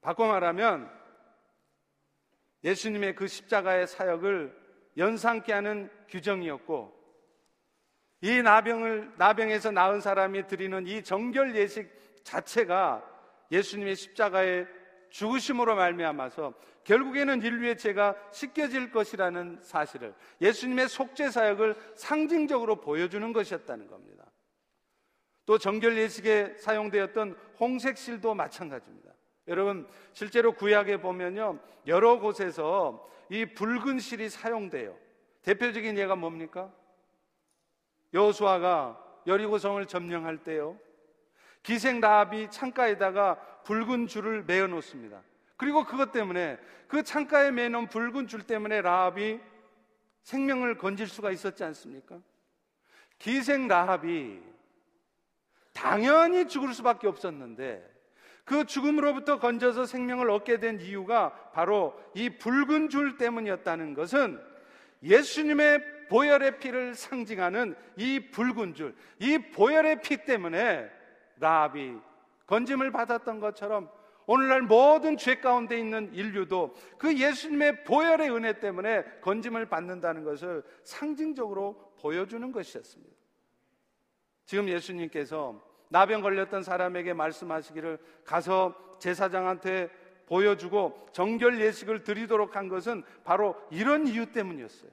[0.00, 0.90] 바꿔 말하면
[2.64, 4.66] 예수님의 그 십자가의 사역을
[4.96, 6.96] 연상케 하는 규정이었고
[8.22, 13.04] 이 나병을 나병에서 나은 사람이 드리는 이 정결 예식 자체가
[13.52, 14.66] 예수님의 십자가의
[15.10, 16.54] 죽으심으로 말미암아서
[16.86, 24.24] 결국에는 인류의 죄가 씻겨질 것이라는 사실을 예수님의 속죄 사역을 상징적으로 보여주는 것이었다는 겁니다.
[25.44, 29.10] 또 정결 예식에 사용되었던 홍색실도 마찬가지입니다.
[29.48, 34.96] 여러분 실제로 구약에 보면요 여러 곳에서 이 붉은 실이 사용돼요.
[35.42, 36.72] 대표적인 예가 뭡니까?
[38.14, 40.78] 여호수아가 여리고성을 점령할 때요.
[41.64, 45.22] 기생 라합이 창가에다가 붉은 줄을 매어 놓습니다.
[45.56, 49.40] 그리고 그것 때문에 그 창가에 매놓은 붉은 줄 때문에 라합이
[50.22, 52.18] 생명을 건질 수가 있었지 않습니까?
[53.18, 54.40] 기생 라합이
[55.72, 57.96] 당연히 죽을 수밖에 없었는데
[58.44, 64.40] 그 죽음으로부터 건져서 생명을 얻게 된 이유가 바로 이 붉은 줄 때문이었다는 것은
[65.02, 70.88] 예수님의 보혈의 피를 상징하는 이 붉은 줄, 이 보혈의 피 때문에
[71.38, 71.96] 라합이
[72.46, 73.90] 건짐을 받았던 것처럼
[74.26, 81.92] 오늘날 모든 죄 가운데 있는 인류도 그 예수님의 보혈의 은혜 때문에 건짐을 받는다는 것을 상징적으로
[82.00, 83.14] 보여주는 것이었습니다.
[84.44, 89.88] 지금 예수님께서 나병 걸렸던 사람에게 말씀하시기를 가서 제사장한테
[90.26, 94.90] 보여주고 정결 예식을 드리도록 한 것은 바로 이런 이유 때문이었어요.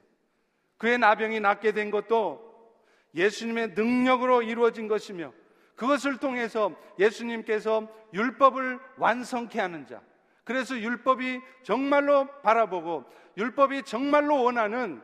[0.76, 2.54] 그의 나병이 낫게 된 것도
[3.14, 5.32] 예수님의 능력으로 이루어진 것이며
[5.76, 10.00] 그것을 통해서 예수님께서 율법을 완성케 하는 자.
[10.44, 13.04] 그래서 율법이 정말로 바라보고
[13.36, 15.02] 율법이 정말로 원하는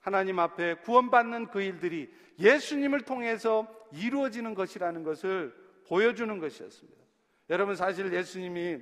[0.00, 5.54] 하나님 앞에 구원받는 그 일들이 예수님을 통해서 이루어지는 것이라는 것을
[5.88, 7.02] 보여주는 것이었습니다.
[7.50, 8.80] 여러분 사실 예수님이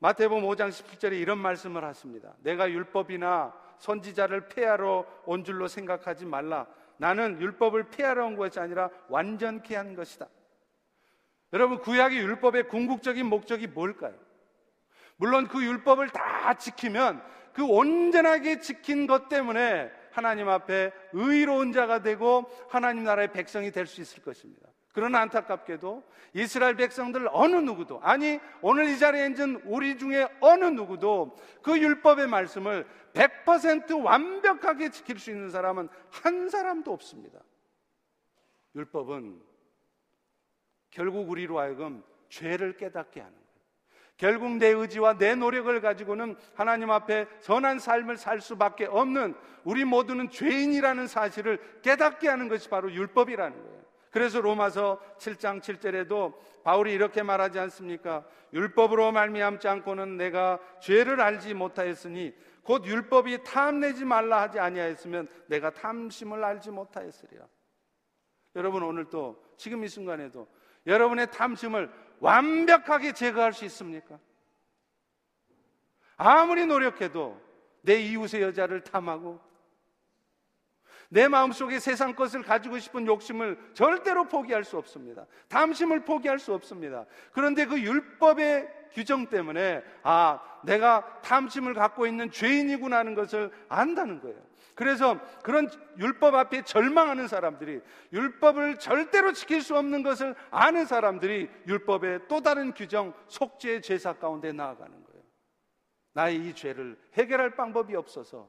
[0.00, 2.34] 마태복음 5장 17절에 이런 말씀을 하십니다.
[2.42, 6.66] 내가 율법이나 선지자를 폐하러 온 줄로 생각하지 말라.
[7.00, 10.28] 나는 율법을 폐하러 온 것이 아니라 완전케 한 것이다.
[11.54, 14.14] 여러분 구약의 율법의 궁극적인 목적이 뭘까요?
[15.16, 17.22] 물론 그 율법을 다 지키면
[17.54, 24.02] 그 온전하게 지킨 것 때문에 하나님 앞에 의로운 자가 되고 하나님 나라의 백성이 될 수
[24.02, 24.68] 있을 것입니다.
[24.92, 26.02] 그러나 안타깝게도
[26.34, 32.26] 이스라엘 백성들 어느 누구도 아니 오늘 이 자리에 앉은 우리 중에 어느 누구도 그 율법의
[32.26, 37.40] 말씀을 100% 완벽하게 지킬 수 있는 사람은 한 사람도 없습니다.
[38.74, 39.40] 율법은
[40.90, 43.50] 결국 우리로 하여금 죄를 깨닫게 하는 거예요.
[44.16, 50.30] 결국 내 의지와 내 노력을 가지고는 하나님 앞에 선한 삶을 살 수밖에 없는 우리 모두는
[50.30, 53.79] 죄인이라는 사실을 깨닫게 하는 것이 바로 율법이라는 거예요.
[54.10, 58.24] 그래서 로마서 7장 7절에도 바울이 이렇게 말하지 않습니까?
[58.52, 66.42] 율법으로 말미암지 않고는 내가 죄를 알지 못하였으니 곧 율법이 탐내지 말라 하지 아니하였으면 내가 탐심을
[66.42, 67.46] 알지 못하였으리라.
[68.56, 70.48] 여러분 오늘 또 지금 이 순간에도
[70.86, 74.18] 여러분의 탐심을 완벽하게 제거할 수 있습니까?
[76.16, 77.40] 아무리 노력해도
[77.82, 79.40] 내 이웃의 여자를 탐하고
[81.12, 85.26] 내 마음속에 세상 것을 가지고 싶은 욕심을 절대로 포기할 수 없습니다.
[85.48, 87.04] 탐심을 포기할 수 없습니다.
[87.32, 94.38] 그런데 그 율법의 규정 때문에 아, 내가 탐심을 갖고 있는 죄인이구나 하는 것을 안다는 거예요.
[94.76, 95.68] 그래서 그런
[95.98, 97.80] 율법 앞에 절망하는 사람들이
[98.12, 104.52] 율법을 절대로 지킬 수 없는 것을 아는 사람들이 율법의 또 다른 규정, 속죄의 제사 가운데
[104.52, 105.22] 나아가는 거예요.
[106.12, 108.48] 나의 이 죄를 해결할 방법이 없어서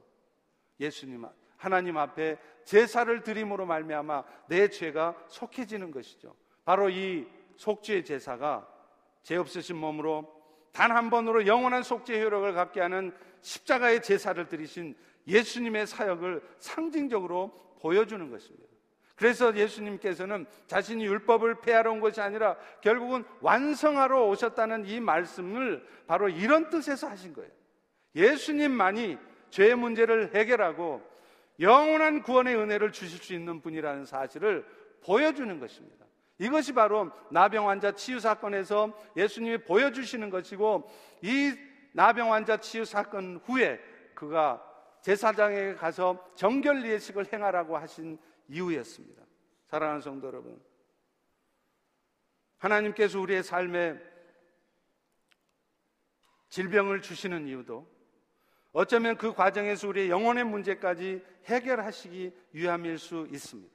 [0.78, 1.24] 예수님
[1.62, 6.34] 하나님 앞에 제사를 드림으로 말미암아 내 죄가 속해지는 것이죠.
[6.64, 8.66] 바로 이 속죄의 제사가
[9.22, 14.96] 죄 없으신 몸으로 단 한 번으로 영원한 속죄 효력을 갖게 하는 십자가의 제사를 드리신
[15.28, 18.66] 예수님의 사역을 상징적으로 보여주는 것입니다.
[19.14, 26.70] 그래서 예수님께서는 자신이 율법을 폐하러 온 것이 아니라 결국은 완성하러 오셨다는 이 말씀을 바로 이런
[26.70, 27.50] 뜻에서 하신 거예요.
[28.16, 29.18] 예수님만이
[29.50, 31.11] 죄의 문제를 해결하고
[31.60, 34.66] 영원한 구원의 은혜를 주실 수 있는 분이라는 사실을
[35.02, 36.06] 보여주는 것입니다.
[36.38, 40.90] 이것이 바로 나병 환자 치유 사건에서 예수님이 보여주시는 것이고
[41.22, 41.54] 이
[41.92, 43.78] 나병 환자 치유 사건 후에
[44.14, 44.62] 그가
[45.02, 49.22] 제사장에게 가서 정결 예식을 행하라고 하신 이유였습니다.
[49.66, 50.60] 사랑하는 성도 여러분.
[52.58, 53.98] 하나님께서 우리의 삶에
[56.48, 57.91] 질병을 주시는 이유도
[58.72, 63.70] 어쩌면 그 과정에서 우리의 영혼의 문제까지 해결하시기 위함일 수 있습니다.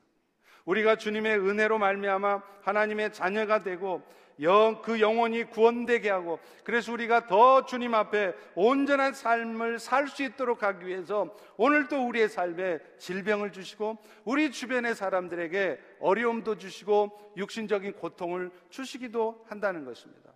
[0.66, 4.04] 우리가 주님의 은혜로 말미암아 하나님의 자녀가 되고
[4.42, 10.64] 영, 그 영혼이 구원되게 하고 그래서 우리가 더 주님 앞에 온전한 삶을 살 수 있도록
[10.64, 19.44] 하기 위해서 오늘도 우리의 삶에 질병을 주시고 우리 주변의 사람들에게 어려움도 주시고 육신적인 고통을 주시기도
[19.48, 20.34] 한다는 것입니다.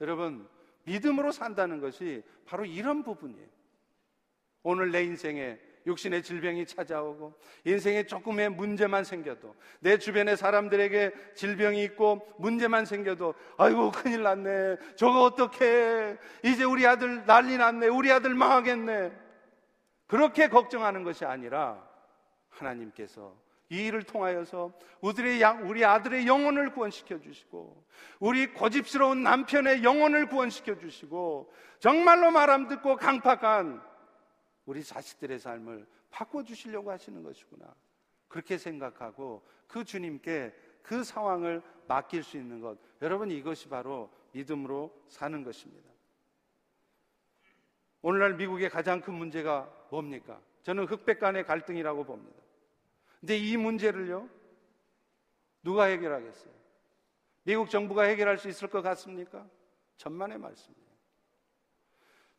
[0.00, 0.48] 여러분,
[0.84, 3.55] 믿음으로 산다는 것이 바로 이런 부분이에요.
[4.68, 12.26] 오늘 내 인생에 육신의 질병이 찾아오고 인생에 조금의 문제만 생겨도 내 주변의 사람들에게 질병이 있고
[12.40, 14.78] 문제만 생겨도 아이고 큰일 났네.
[14.96, 17.86] 저거 어떻게 이제 우리 아들 난리 났네.
[17.86, 19.12] 우리 아들 망하겠네.
[20.08, 21.80] 그렇게 걱정하는 것이 아니라
[22.48, 23.36] 하나님께서
[23.68, 27.84] 이 일을 통하여서 우리의, 우리 아들의 영혼을 구원시켜 주시고,
[28.20, 33.95] 우리 고집스러운 남편의 영혼을 구원시켜 주시고, 정말로 말 안 듣고 강팍한
[34.66, 37.74] 우리 자식들의 삶을 바꿔주시려고 하시는 것이구나.
[38.28, 42.78] 그렇게 생각하고 그 주님께 그 상황을 맡길 수 있는 것.
[43.02, 45.90] 여러분 이것이 바로 믿음으로 사는 것입니다.
[48.02, 50.40] 오늘날 미국의 가장 큰 문제가 뭡니까?
[50.62, 52.40] 저는 흑백 간의 갈등이라고 봅니다.
[53.20, 54.28] 근데 이 문제를요,
[55.62, 56.52] 누가 해결하겠어요?
[57.44, 59.48] 미국 정부가 해결할 수 있을 것 같습니까?
[59.96, 60.85] 천만의 말씀입니다.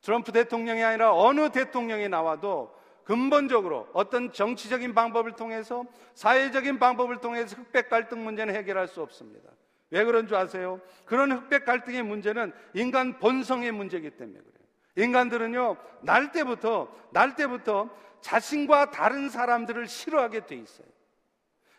[0.02, 7.90] 트럼프 대통령이 아니라 어느 대통령이 나와도 근본적으로 어떤 정치적인 방법을 통해서 사회적인 방법을 통해서 흑백
[7.90, 9.50] 갈등 문제는 해결할 수 없습니다.
[9.90, 10.82] 왜 그런 줄 아세요?
[11.06, 14.58] 그런 흑백 갈등의 문제는 인간 본성의 문제이기 때문에 그래요.
[14.98, 17.90] 인간들은요, 날 때부터, 날 때부터
[18.22, 20.88] 자신과 다른 사람들을 싫어하게 돼 있어요.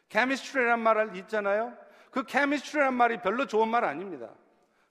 [0.08, 1.76] 케미스트리란 말 있잖아요.
[2.10, 4.30] 그 케미스트리란 말이 별로 좋은 말 아닙니다.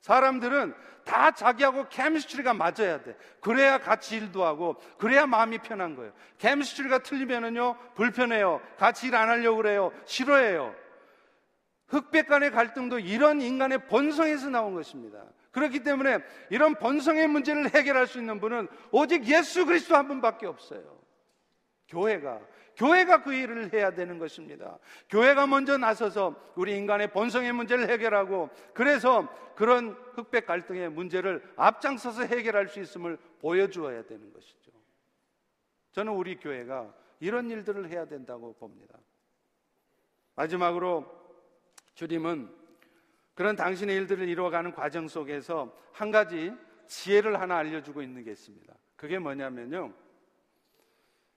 [0.01, 0.75] 사람들은
[1.07, 3.15] 다 자기하고 케미스트리가 맞아야 돼.
[3.39, 6.11] 그래야 같이 일도 하고, 그래야 마음이 편한 거예요.
[6.37, 8.61] 케미스트리가 틀리면은요, 불편해요.
[8.77, 9.91] 같이 일 안 하려고 그래요.
[10.05, 10.75] 싫어해요.
[11.87, 15.23] 흑백 간의 갈등도 이런 인간의 본성에서 나온 것입니다.
[15.51, 20.83] 그렇기 때문에 이런 본성의 문제를 해결할 수 있는 분은 오직 예수 그리스도 한 분밖에 없어요.
[21.87, 22.41] 교회가
[22.77, 24.77] 교회가 그 일을 해야 되는 것입니다.
[25.09, 32.67] 교회가 먼저 나서서 우리 인간의 본성의 문제를 해결하고 그래서 그런 흑백 갈등의 문제를 앞장서서 해결할
[32.67, 34.71] 수 있음을 보여주어야 되는 것이죠.
[35.91, 38.99] 저는 우리 교회가 이런 일들을 해야 된다고 봅니다.
[40.35, 41.05] 마지막으로
[41.95, 42.55] 주님은
[43.33, 46.53] 그런 당신의 일들을 이루어가는 과정 속에서 한 가지
[46.85, 48.71] 지혜를 하나 알려주고 있는 게 있습니다.
[48.95, 49.91] 그게 뭐냐면요.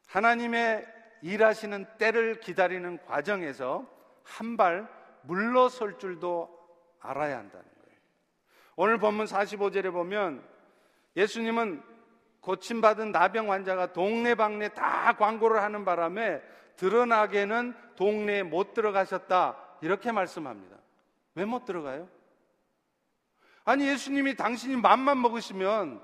[0.07, 3.87] 하나님의 일하시는 때를 기다리는 과정에서
[4.25, 4.89] 한 발
[5.23, 6.49] 물러설 줄도
[7.01, 7.99] 알아야 한다는 거예요.
[8.77, 10.43] 오늘 본문 45절에 보면
[11.17, 11.83] 예수님은
[12.41, 16.41] 고침받은 나병 환자가 동네방네 다 광고를 하는 바람에
[16.77, 19.57] 드러나게는 동네에 못 들어가셨다.
[19.83, 20.77] 이렇게 말씀합니다.
[21.35, 22.09] 왜 못 들어가요?
[23.65, 26.03] 아니, 예수님이 당신이 맘만 먹으시면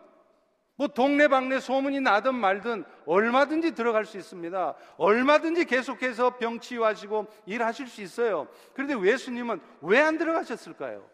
[0.77, 4.75] 뭐 동네방네 소문이 나든 말든 얼마든지 들어갈 수 있습니다.
[4.99, 8.47] 얼마든지 계속해서 병 치유하시고 일하실 수 있어요.
[8.75, 11.09] 그런데 예수님은 왜 안 들어가셨을까요?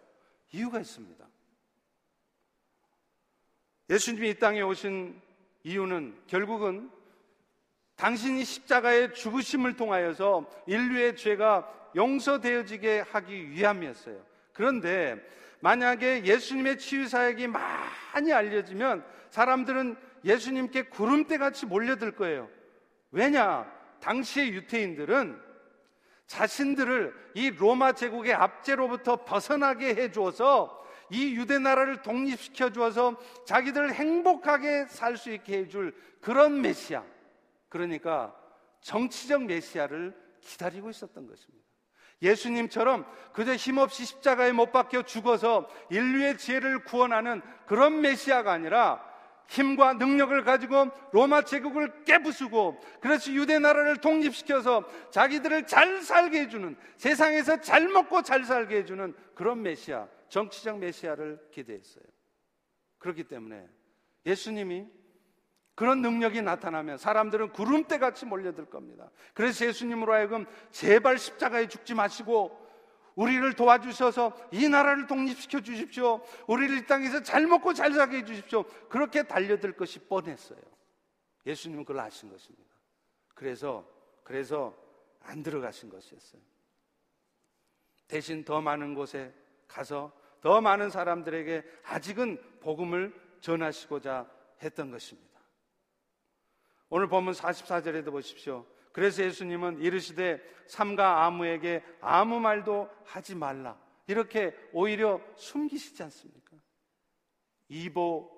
[0.50, 1.24] 이유가 있습니다.
[3.88, 5.20] 예수님이 이 땅에 오신
[5.64, 6.90] 이유는 결국은
[7.96, 14.24] 당신이 십자가의 죽으심을 통하여서 인류의 죄가 용서되어지게 하기 위함이었어요.
[14.52, 15.16] 그런데
[15.60, 22.50] 만약에 예수님의 치유 사역이 많이 알려지면 사람들은 예수님께 구름대 같이 몰려들 거예요.
[23.10, 23.66] 왜냐?
[24.00, 25.40] 당시의 유태인들은
[26.26, 30.78] 자신들을 이 로마 제국의 압제로부터 벗어나게 해 주어서
[31.08, 33.16] 이 유대 나라를 독립시켜 주어서
[33.46, 37.02] 자기들을 행복하게 살 수 있게 해 줄 그런 메시아.
[37.70, 38.34] 그러니까
[38.82, 41.66] 정치적 메시아를 기다리고 있었던 것입니다.
[42.20, 49.11] 예수님처럼 그저 힘없이 십자가에 못 박혀 죽어서 인류의 지혜를 구원하는 그런 메시아가 아니라
[49.48, 57.60] 힘과 능력을 가지고 로마 제국을 깨부수고 그래서 유대 나라를 독립시켜서 자기들을 잘 살게 해주는 세상에서
[57.60, 62.04] 잘 먹고 잘 살게 해주는 그런 메시아, 정치적 메시아를 기대했어요.
[62.98, 63.68] 그렇기 때문에
[64.24, 64.86] 예수님이
[65.74, 69.10] 그런 능력이 나타나면 사람들은 구름대 같이 몰려들 겁니다.
[69.34, 72.61] 그래서 예수님으로 하여금 제발 십자가에 죽지 마시고
[73.14, 76.20] 우리를 도와주셔서 이 나라를 독립시켜 주십시오.
[76.46, 78.64] 우리를 이 땅에서 잘 먹고 잘 살게 해 주십시오.
[78.88, 80.60] 그렇게 달려들 것이 뻔했어요.
[81.46, 82.70] 예수님은 그걸 아신 것입니다.
[83.34, 83.86] 그래서
[84.22, 84.74] 그래서
[85.20, 86.40] 안 들어가신 것이었어요.
[88.08, 89.34] 대신 더 많은 곳에
[89.66, 94.28] 가서 더 많은 사람들에게 아직은 복음을 전하시고자
[94.62, 95.40] 했던 것입니다.
[96.88, 98.66] 오늘 보면 44절에도 보십시오.
[98.92, 103.80] 그래서 예수님은 이르시되 삼가 아무에게 아무 말도 하지 말라.
[104.06, 106.56] 이렇게 오히려 숨기시지 않습니까?
[107.68, 108.30] 이보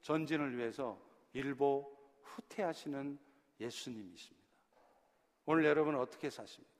[0.00, 1.00] 전진을 위해서
[1.32, 1.90] 일보
[2.22, 3.18] 후퇴하시는
[3.60, 4.42] 예수님이십니다.
[5.46, 6.72] 오늘 여러분 어떻게 사십니까?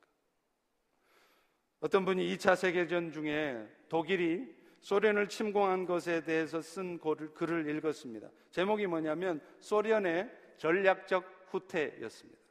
[1.80, 8.28] 어떤 분이 2차 세계전 중에 독일이 소련을 침공한 것에 대해서 쓴 글을 읽었습니다.
[8.50, 12.41] 제목이 뭐냐면 소련의 전략적 후퇴였습니다.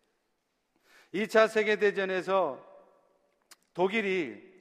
[1.13, 2.65] 2차 세계대전에서
[3.73, 4.51] 독일이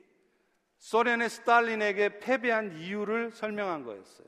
[0.79, 4.27] 소련의 스탈린에게 패배한 이유를 설명한 거였어요.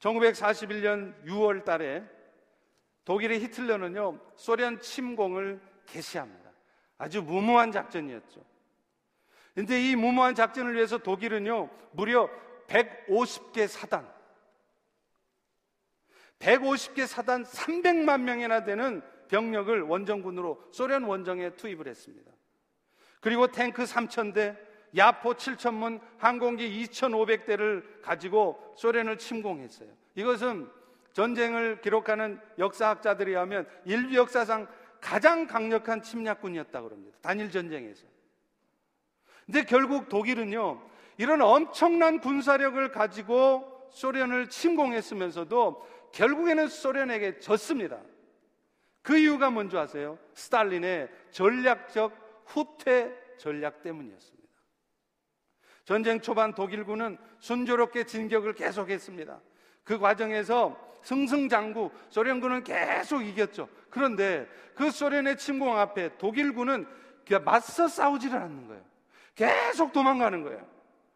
[0.00, 2.04] 1941년 6월 달에
[3.04, 6.50] 독일의 히틀러는요, 소련 침공을 개시합니다.
[6.98, 8.44] 아주 무모한 작전이었죠.
[9.54, 12.30] 근데 이 무모한 작전을 위해서 독일은요, 무려
[12.66, 14.10] 150개 사단,
[16.38, 22.30] 150개 사단 300만 명이나 되는 병력을 원정군으로 소련 원정에 투입을 했습니다.
[23.20, 24.56] 그리고 탱크 3,000대,
[24.96, 29.88] 야포 7,000문, 항공기 2,500대를 가지고 소련을 침공했어요.
[30.16, 30.68] 이것은
[31.12, 34.66] 전쟁을 기록하는 역사학자들이 하면 인류 역사상
[35.00, 37.16] 가장 강력한 침략군이었다고 합니다.
[37.22, 38.06] 단일 전쟁에서.
[39.46, 40.80] 근데 결국 독일은요,
[41.18, 48.00] 이런 엄청난 군사력을 가지고 소련을 침공했으면서도 결국에는 소련에게 졌습니다.
[49.02, 50.18] 그 이유가 뭔지 아세요?
[50.34, 54.40] 스탈린의 전략적 후퇴 전략 때문이었습니다.
[55.84, 59.40] 전쟁 초반 독일군은 순조롭게 진격을 계속했습니다.
[59.84, 63.68] 그 과정에서 승승장구 소련군은 계속 이겼죠.
[63.88, 66.86] 그런데 그 소련의 침공 앞에 독일군은
[67.44, 68.82] 맞서 싸우지를 않는 거예요.
[69.34, 70.66] 계속 도망가는 거예요.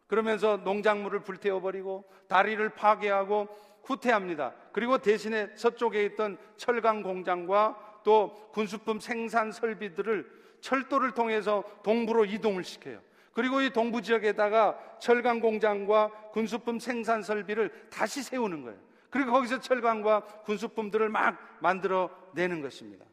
[0.07, 3.47] 그러면서 농작물을 불태워버리고 다리를 파괴하고
[3.85, 4.53] 후퇴합니다.
[4.71, 10.29] 그리고 대신에 서쪽에 있던 철강 공장과 또 군수품 생산 설비들을
[10.59, 12.99] 철도를 통해서 동부로 이동을 시켜요.
[13.33, 18.79] 그리고 이 동부 지역에다가 철강 공장과 군수품 생산 설비를 다시 세우는 거예요.
[19.09, 23.05] 그리고 거기서 철강과 군수품들을 막 만들어 내는 것입니다.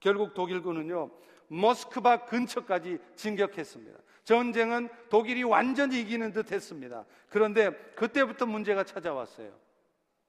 [0.00, 1.10] 결국 독일군은요,
[1.48, 3.98] 모스크바 근처까지 진격했습니다.
[4.24, 7.04] 전쟁은 독일이 완전히 이기는 듯 했습니다.
[7.28, 9.52] 그런데 그때부터 문제가 찾아왔어요.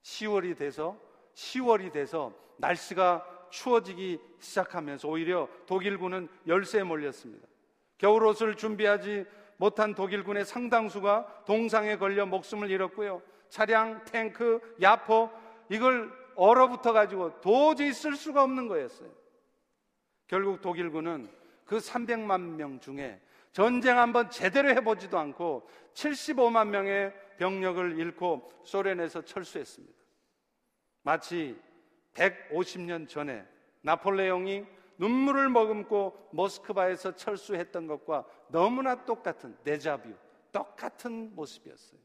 [0.04, 0.96] 10월이 돼서
[1.34, 7.48] 10월이 돼서 날씨가 추워지기 시작하면서 오히려 독일군은 열세에 몰렸습니다.
[7.98, 9.24] 겨울옷을 준비하지
[9.56, 13.22] 못한 독일군의 상당수가 동상에 걸려 목숨을 잃었고요.
[13.48, 15.30] 차량, 탱크, 야포
[15.70, 19.08] 이걸 얼어붙어 가지고 도저히 쓸 수가 없는 거였어요.
[20.26, 21.30] 결국 독일군은
[21.64, 23.20] 그 300만 명 중에
[23.52, 29.94] 전쟁 한번 제대로 해보지도 않고 75만 명의 병력을 잃고 소련에서 철수했습니다.
[31.02, 31.60] 마치
[32.14, 33.46] 150년 전에
[33.82, 34.64] 나폴레옹이
[34.98, 40.14] 눈물을 머금고 모스크바에서 철수했던 것과 너무나 똑같은 데자뷰,
[40.52, 42.00] 똑같은 모습이었어요.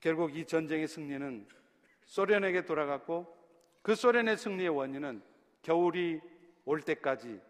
[0.00, 1.48] 결국 이 전쟁의 승리는
[2.04, 3.34] 소련에게 돌아갔고
[3.82, 5.22] 그 소련의 승리의 원인은
[5.62, 6.20] 겨울이
[6.64, 7.40] 올 때까지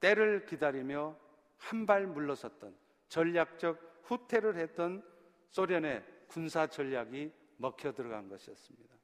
[0.00, 1.16] 때를 기다리며
[1.62, 2.74] 한 발 물러섰던
[3.08, 5.02] 전략적 후퇴를 했던
[5.50, 8.94] 소련의 군사 전략이 먹혀 들어간 것이었습니다.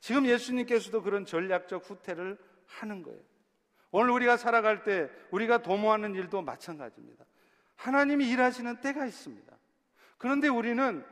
[0.00, 3.20] 지금 예수님께서도 그런 전략적 후퇴를 하는 거예요.
[3.92, 7.24] 오늘 우리가 살아갈 때 우리가 도모하는 일도 마찬가지입니다.
[7.76, 9.56] 하나님이 일하시는 때가 있습니다.
[10.18, 11.04] 그런데 우리는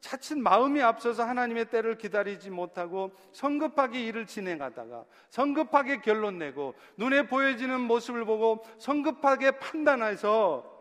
[0.00, 7.80] 차츰 마음이 앞서서 하나님의 때를 기다리지 못하고 성급하게 일을 진행하다가 성급하게 결론 내고 눈에 보여지는
[7.80, 10.73] 모습을 보고 성급하게 판단해서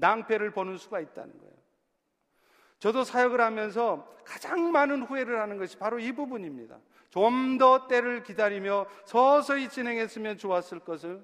[0.00, 1.54] 낭패를 보는 수가 있다는 거예요.
[2.78, 6.78] 저도 사역을 하면서 가장 많은 후회를 하는 것이 바로 이 부분입니다.
[7.10, 11.22] 좀 더 때를 기다리며 서서히 진행했으면 좋았을 것을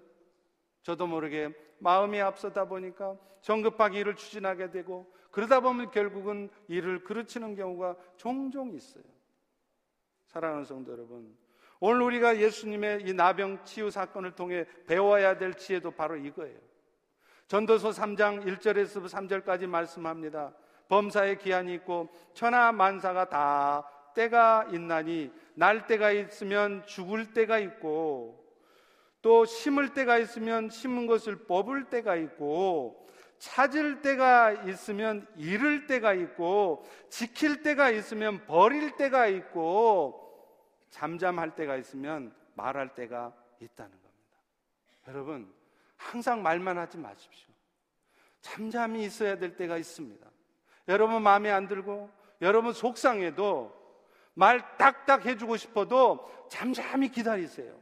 [0.82, 7.96] 저도 모르게 마음이 앞서다 보니까 정급하게 일을 추진하게 되고 그러다 보면 결국은 일을 그르치는 경우가
[8.16, 9.04] 종종 있어요.
[10.26, 11.36] 사랑하는 성도 여러분,
[11.78, 16.58] 오늘 우리가 예수님의 이 나병 치유 사건을 통해 배워야 될 지혜도 바로 이거예요.
[17.48, 20.52] 전도서 3장 1절에서 3절까지 말씀합니다.
[20.88, 28.44] 범사의 기한이 있고 천하 만사가 다 때가 있나니 날 때가 있으면 죽을 때가 있고
[29.22, 33.06] 또 심을 때가 있으면 심은 것을 뽑을 때가 있고
[33.38, 40.22] 찾을 때가 있으면 잃을 때가 있고 지킬 때가 있으면 버릴 때가 있고
[40.90, 44.36] 잠잠할 때가 있으면 말할 때가 있다는 겁니다.
[45.08, 45.52] 여러분
[45.96, 47.52] 항상 말만 하지 마십시오.
[48.40, 50.26] 잠잠히 있어야 될 때가 있습니다.
[50.88, 53.74] 여러분 마음에 안 들고 여러분 속상해도
[54.34, 57.80] 말 딱딱 해주고 싶어도 잠잠히 기다리세요.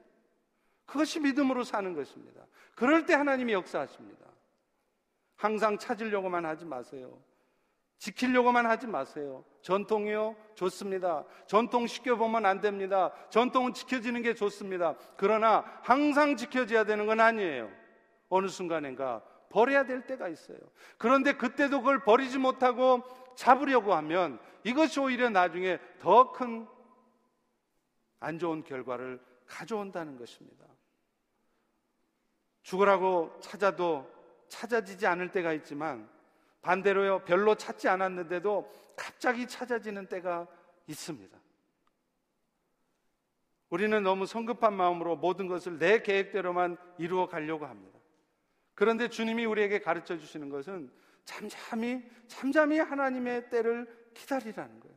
[0.87, 2.47] 그것이 믿음으로 사는 것입니다.
[2.75, 4.25] 그럴 때 하나님이 역사하십니다.
[5.37, 7.19] 항상 찾으려고만 하지 마세요.
[7.99, 9.45] 지키려고만 하지 마세요.
[9.63, 10.37] 전통이요?
[10.55, 11.25] 좋습니다.
[11.47, 13.13] 전통 시켜보면 안 됩니다.
[13.31, 14.95] 전통은 지켜지는 게 좋습니다.
[15.17, 17.71] 그러나 항상 지켜져야 되는 건 아니에요.
[18.35, 20.59] 어느 순간인가 버려야 될 때가 있어요.
[20.99, 23.03] 그런데 그때도 그걸 버리지 못하고
[23.37, 26.75] 잡으려고 하면 이것이 오히려 나중에 더 큰
[28.25, 30.65] 안 좋은 결과를 가져온다는 것입니다.
[32.63, 34.11] 죽으라고 찾아도
[34.49, 36.09] 찾아지지 않을 때가 있지만
[36.63, 40.47] 반대로요, 별로 찾지 않았는데도 갑자기 찾아지는 때가
[40.87, 41.39] 있습니다.
[43.69, 47.94] 우리는 너무 성급한 마음으로 모든 것을 내 계획대로만 이루어 가려고 합니다.
[48.75, 50.91] 그런데 주님이 우리에게 가르쳐 주시는 것은
[51.25, 54.95] 잠잠히, 잠잠히 하나님의 때를 기다리라는 거예요.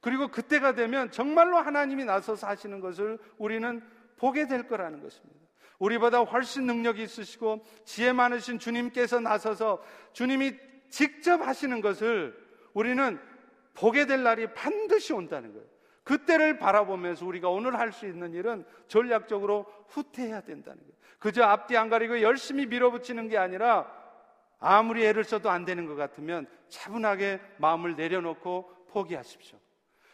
[0.00, 3.82] 그리고 그때가 되면 정말로 하나님이 나서서 하시는 것을 우리는
[4.16, 5.40] 보게 될 거라는 것입니다.
[5.78, 9.82] 우리보다 훨씬 능력이 있으시고 지혜 많으신 주님께서 나서서
[10.12, 10.56] 주님이
[10.90, 12.36] 직접 하시는 것을
[12.72, 13.18] 우리는
[13.74, 15.66] 보게 될 날이 반드시 온다는 거예요.
[16.04, 20.92] 그때를 바라보면서 우리가 오늘 할 수 있는 일은 전략적으로 후퇴해야 된다는 거예요.
[21.18, 23.90] 그저 앞뒤 안 가리고 열심히 밀어붙이는 게 아니라
[24.58, 29.58] 아무리 애를 써도 안 되는 것 같으면 차분하게 마음을 내려놓고 포기하십시오.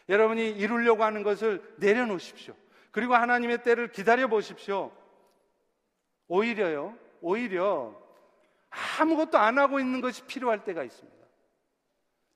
[0.09, 2.53] 여러분이 이루려고 하는 것을 내려놓으십시오.
[2.91, 4.91] 그리고 하나님의 때를 기다려 보십시오.
[6.27, 7.95] 오히려요, 오히려
[8.99, 11.18] 아무것도 안 하고 있는 것이 필요할 때가 있습니다.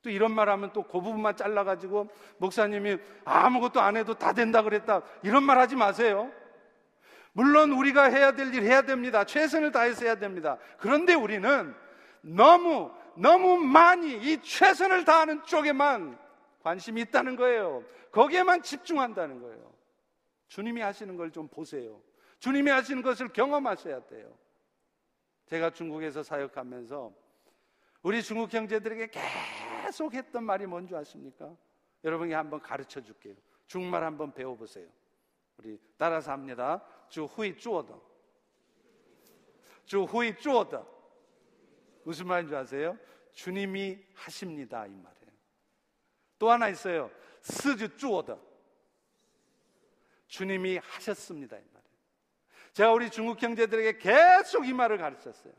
[0.03, 5.01] 또 이런 말 하면 또 그 부분만 잘라가지고 목사님이 아무것도 안 해도 다 된다 그랬다.
[5.23, 6.31] 이런 말 하지 마세요.
[7.31, 9.23] 물론 우리가 해야 될 일 해야 됩니다.
[9.23, 10.57] 최선을 다해서 해야 됩니다.
[10.77, 11.73] 그런데 우리는
[12.21, 16.19] 너무, 너무 많이 이 최선을 다하는 쪽에만
[16.61, 17.83] 관심이 있다는 거예요.
[18.11, 19.73] 거기에만 집중한다는 거예요.
[20.49, 21.99] 주님이 하시는 걸 좀 보세요.
[22.39, 24.31] 주님이 하시는 것을 경험하셔야 돼요.
[25.47, 27.11] 제가 중국에서 사역하면서
[28.03, 29.27] 우리 중국 형제들에게 계속
[30.13, 31.55] 했던 말이 뭔지 아십니까?
[32.03, 33.35] 여러분이 한번 가르쳐 줄게요.
[33.67, 34.87] 중국말 한번 배워보세요.
[35.57, 36.83] 우리 따라서 합니다.
[37.09, 38.01] 주 후이 쪼어더.
[39.85, 40.85] 주 후이 쪼어더.
[42.03, 42.97] 무슨 말인지 아세요?
[43.31, 44.85] 주님이 하십니다.
[44.85, 45.31] 이 말이에요.
[46.37, 47.09] 또 하나 있어요.
[47.41, 48.39] 是主做的.
[50.27, 51.57] 주님이 하셨습니다.
[51.57, 51.83] 이 말이에요.
[52.73, 55.53] 제가 우리 중국 형제들에게 계속 이 말을 가르쳤어요.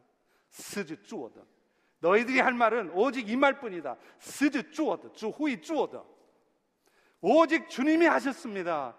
[0.50, 1.46] 是主做的.
[2.04, 3.96] 너희들이 할 말은 오직 이 말뿐이다.
[4.18, 5.12] 是主做的.
[5.12, 6.06] 主会做的.
[7.22, 8.94] 오직 주님이 하셨습니다.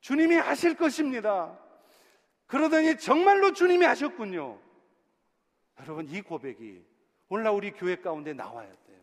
[0.00, 1.56] 주님이 하실 것입니다.
[2.46, 4.60] 그러더니 정말로 주님이 하셨군요.
[5.78, 6.84] 여러분, 이 고백이
[7.28, 9.00] 오늘날 우리 교회 가운데 나와야 돼요.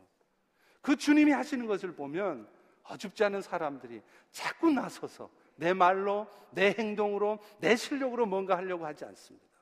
[0.82, 2.50] 그 주님이 하시는 것을 보면
[2.84, 9.54] 어줍지 않은 사람들이 자꾸 나서서 내 말로, 내 행동으로, 내 실력으로 뭔가 하려고 하지 않습니다.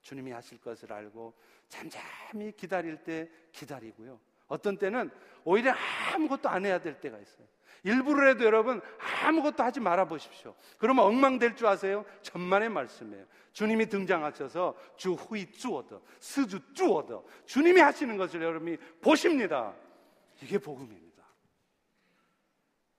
[0.00, 1.34] 주님이 하실 것을 알고
[1.68, 4.18] 잠잠히 기다릴 때 기다리고요.
[4.46, 5.10] 어떤 때는
[5.44, 5.72] 오히려
[6.14, 7.46] 아무것도 안 해야 될 때가 있어요.
[7.84, 8.80] 일부러라도 여러분
[9.22, 10.54] 아무것도 하지 말아 보십시오.
[10.78, 12.04] 그러면 엉망될 줄 아세요?
[12.22, 13.24] 천만의 말씀이에요.
[13.52, 17.24] 주님이 등장하셔서 주 후이 쭈어더, 스주 쭈어더.
[17.46, 19.74] 주님이 하시는 것을 여러분이 보십니다.
[20.42, 21.24] 이게 복음입니다.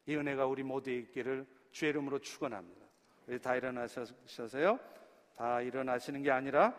[0.05, 2.86] 이 은혜가 우리 모두에 있기를 주의 이름으로 축원합니다.
[3.28, 4.80] 우리 다 일어나셔서요.
[5.36, 6.76] 다 일어나시는 게 아니라